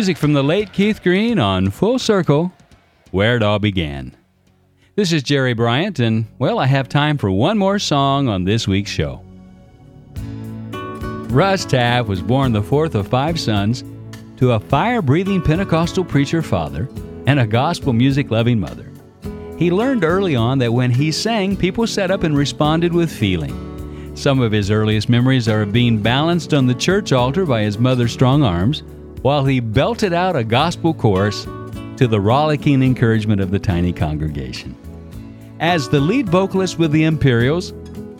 Music 0.00 0.16
from 0.16 0.32
the 0.32 0.42
late 0.42 0.72
Keith 0.72 1.02
Green 1.02 1.38
on 1.38 1.70
Full 1.70 1.98
Circle, 1.98 2.50
Where 3.10 3.36
It 3.36 3.42
All 3.42 3.58
Began. 3.58 4.16
This 4.96 5.12
is 5.12 5.22
Jerry 5.22 5.52
Bryant, 5.52 5.98
and 5.98 6.24
well, 6.38 6.58
I 6.58 6.64
have 6.64 6.88
time 6.88 7.18
for 7.18 7.30
one 7.30 7.58
more 7.58 7.78
song 7.78 8.26
on 8.26 8.44
this 8.44 8.66
week's 8.66 8.90
show. 8.90 9.22
Russ 11.28 11.66
Taff 11.66 12.06
was 12.06 12.22
born 12.22 12.52
the 12.52 12.62
fourth 12.62 12.94
of 12.94 13.08
five 13.08 13.38
sons 13.38 13.84
to 14.38 14.52
a 14.52 14.60
fire 14.60 15.02
breathing 15.02 15.42
Pentecostal 15.42 16.06
preacher 16.06 16.40
father 16.40 16.88
and 17.26 17.38
a 17.38 17.46
gospel 17.46 17.92
music 17.92 18.30
loving 18.30 18.58
mother. 18.58 18.90
He 19.58 19.70
learned 19.70 20.02
early 20.02 20.34
on 20.34 20.56
that 20.60 20.72
when 20.72 20.90
he 20.90 21.12
sang, 21.12 21.58
people 21.58 21.86
sat 21.86 22.10
up 22.10 22.22
and 22.22 22.34
responded 22.34 22.94
with 22.94 23.12
feeling. 23.12 24.16
Some 24.16 24.40
of 24.40 24.50
his 24.50 24.70
earliest 24.70 25.10
memories 25.10 25.46
are 25.46 25.60
of 25.60 25.74
being 25.74 26.00
balanced 26.00 26.54
on 26.54 26.66
the 26.66 26.74
church 26.74 27.12
altar 27.12 27.44
by 27.44 27.64
his 27.64 27.76
mother's 27.76 28.14
strong 28.14 28.42
arms 28.42 28.82
while 29.22 29.44
he 29.44 29.60
belted 29.60 30.12
out 30.12 30.36
a 30.36 30.44
gospel 30.44 30.94
chorus 30.94 31.44
to 31.96 32.06
the 32.06 32.20
rollicking 32.20 32.82
encouragement 32.82 33.40
of 33.40 33.50
the 33.50 33.58
tiny 33.58 33.92
congregation. 33.92 34.74
As 35.60 35.88
the 35.88 36.00
lead 36.00 36.28
vocalist 36.28 36.78
with 36.78 36.92
the 36.92 37.04
Imperials, 37.04 37.74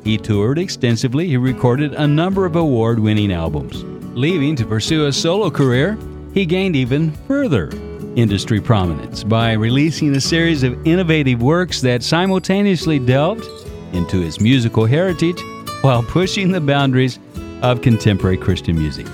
he 0.05 0.19
toured 0.19 0.59
extensively. 0.59 1.27
He 1.27 1.37
recorded 1.37 1.95
a 1.95 2.07
number 2.07 2.45
of 2.45 2.57
award 2.57 2.99
winning 2.99 3.33
albums. 3.33 3.83
Leaving 4.15 4.57
to 4.57 4.67
pursue 4.67 5.07
a 5.07 5.13
solo 5.13 5.51
career, 5.51 5.97
he 6.35 6.45
gained 6.45 6.77
even 6.77 7.13
further 7.27 7.71
industry 8.17 8.61
prominence 8.61 9.25
by 9.25 9.53
releasing 9.53 10.15
a 10.15 10.21
series 10.21 10.63
of 10.63 10.87
innovative 10.87 11.41
works 11.41 11.81
that 11.81 12.03
simultaneously 12.03 12.99
delved 12.99 13.47
into 13.95 14.21
his 14.21 14.41
musical 14.41 14.85
heritage 14.85 15.41
while 15.81 16.03
pushing 16.03 16.51
the 16.51 16.61
boundaries 16.61 17.19
of 17.63 17.83
contemporary 17.83 18.37
Christian 18.37 18.79
music 18.79 19.07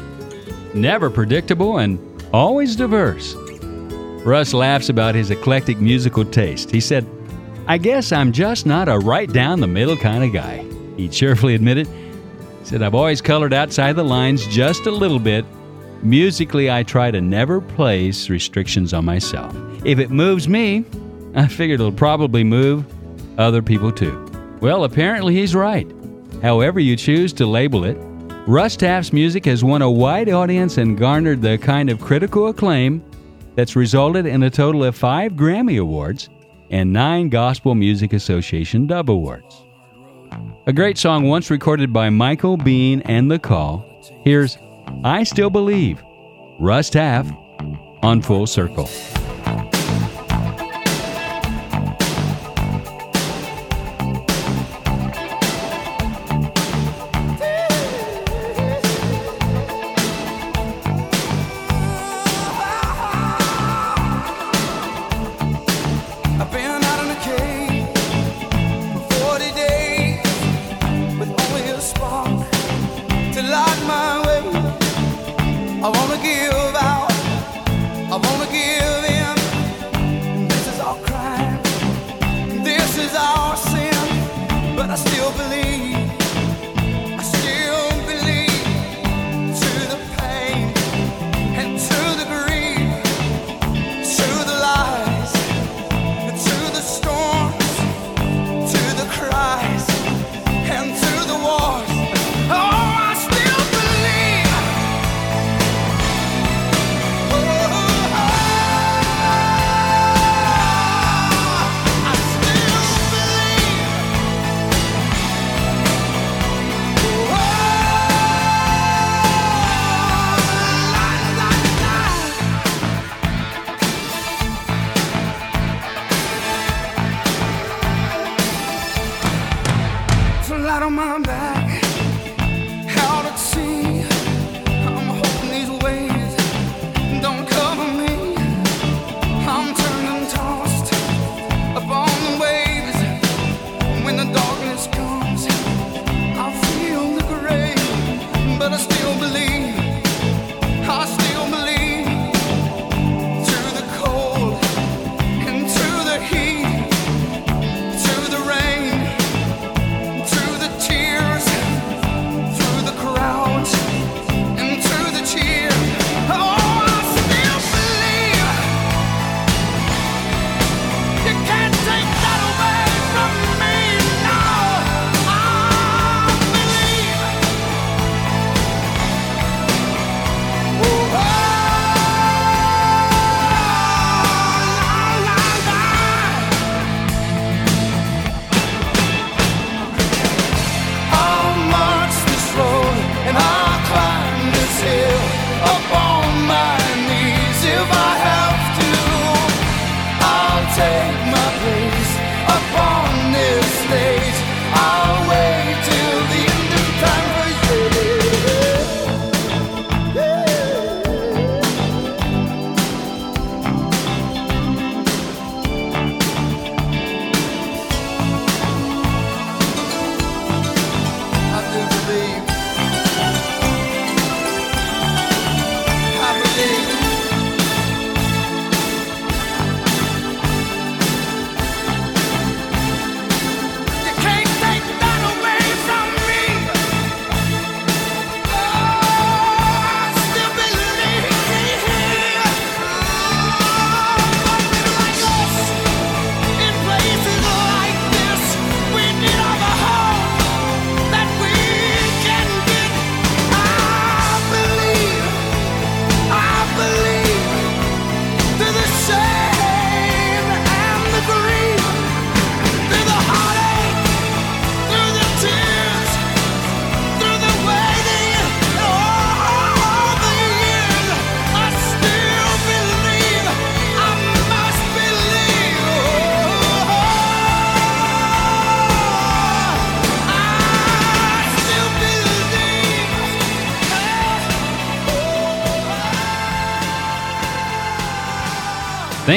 never 0.76 1.10
predictable, 1.10 1.78
and 1.78 1.98
always 2.32 2.76
diverse. 2.76 3.34
Russ 4.24 4.52
laughs 4.52 4.88
about 4.88 5.14
his 5.14 5.30
eclectic 5.30 5.80
musical 5.80 6.24
taste. 6.24 6.70
He 6.70 6.80
said, 6.80 7.06
I 7.66 7.78
guess 7.78 8.12
I'm 8.12 8.30
just 8.30 8.66
not 8.66 8.88
a 8.88 8.98
right 8.98 9.32
down 9.32 9.60
the 9.60 9.66
middle 9.66 9.96
kind 9.96 10.22
of 10.22 10.32
guy. 10.32 10.64
He 10.96 11.08
cheerfully 11.08 11.54
admitted, 11.54 11.86
he 11.86 12.64
said, 12.64 12.82
I've 12.82 12.94
always 12.94 13.20
colored 13.20 13.52
outside 13.52 13.94
the 13.94 14.04
lines 14.04 14.46
just 14.46 14.86
a 14.86 14.90
little 14.90 15.18
bit. 15.18 15.44
Musically, 16.02 16.70
I 16.70 16.82
try 16.82 17.10
to 17.10 17.20
never 17.20 17.60
place 17.60 18.28
restrictions 18.28 18.92
on 18.92 19.04
myself. 19.04 19.54
If 19.84 19.98
it 19.98 20.10
moves 20.10 20.48
me, 20.48 20.84
I 21.34 21.46
figured 21.48 21.80
it'll 21.80 21.92
probably 21.92 22.44
move 22.44 22.84
other 23.38 23.62
people 23.62 23.92
too. 23.92 24.24
Well, 24.60 24.84
apparently 24.84 25.34
he's 25.34 25.54
right. 25.54 25.90
However, 26.42 26.80
you 26.80 26.96
choose 26.96 27.32
to 27.34 27.46
label 27.46 27.84
it, 27.84 27.96
Russ 28.48 28.76
Taff's 28.76 29.12
music 29.12 29.44
has 29.46 29.64
won 29.64 29.82
a 29.82 29.90
wide 29.90 30.28
audience 30.28 30.78
and 30.78 30.96
garnered 30.96 31.42
the 31.42 31.58
kind 31.58 31.90
of 31.90 32.00
critical 32.00 32.46
acclaim 32.46 33.04
that's 33.56 33.74
resulted 33.74 34.24
in 34.24 34.44
a 34.44 34.50
total 34.50 34.84
of 34.84 34.94
five 34.94 35.32
Grammy 35.32 35.80
Awards 35.80 36.28
and 36.70 36.92
nine 36.92 37.28
Gospel 37.28 37.74
Music 37.74 38.12
Association 38.12 38.86
Dove 38.86 39.08
Awards. 39.08 39.64
A 40.68 40.72
great 40.72 40.96
song 40.96 41.24
once 41.24 41.50
recorded 41.50 41.92
by 41.92 42.08
Michael 42.08 42.56
Been 42.56 43.02
and 43.02 43.28
The 43.28 43.40
Call. 43.40 43.84
Here's 44.22 44.56
I 45.02 45.24
Still 45.24 45.50
Believe, 45.50 46.00
Russ 46.60 46.88
Taff 46.88 47.28
on 48.04 48.22
Full 48.22 48.46
Circle. 48.46 48.88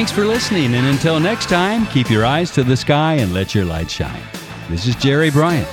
Thanks 0.09 0.21
for 0.21 0.25
listening, 0.25 0.73
and 0.73 0.87
until 0.87 1.19
next 1.19 1.49
time, 1.49 1.85
keep 1.85 2.09
your 2.09 2.25
eyes 2.25 2.49
to 2.53 2.63
the 2.63 2.75
sky 2.75 3.13
and 3.17 3.31
let 3.31 3.53
your 3.53 3.63
light 3.63 3.91
shine. 3.91 4.23
This 4.67 4.87
is 4.87 4.95
Jerry 4.95 5.29
Bryant. 5.29 5.67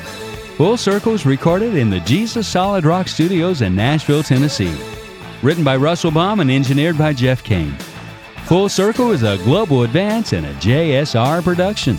Full 0.58 0.76
Circles 0.76 1.24
recorded 1.24 1.74
in 1.74 1.88
the 1.88 2.00
Jesus 2.00 2.46
Solid 2.46 2.84
Rock 2.84 3.08
Studios 3.08 3.62
in 3.62 3.74
Nashville, 3.74 4.22
Tennessee. 4.22 4.76
Written 5.42 5.64
by 5.64 5.76
Russell 5.76 6.10
Baum 6.10 6.40
and 6.40 6.50
engineered 6.50 6.98
by 6.98 7.14
Jeff 7.14 7.42
Kane. 7.42 7.72
Full 8.44 8.68
Circle 8.68 9.12
is 9.12 9.22
a 9.22 9.38
global 9.38 9.84
advance 9.84 10.34
and 10.34 10.44
a 10.44 10.52
JSR 10.56 11.42
production. 11.42 11.98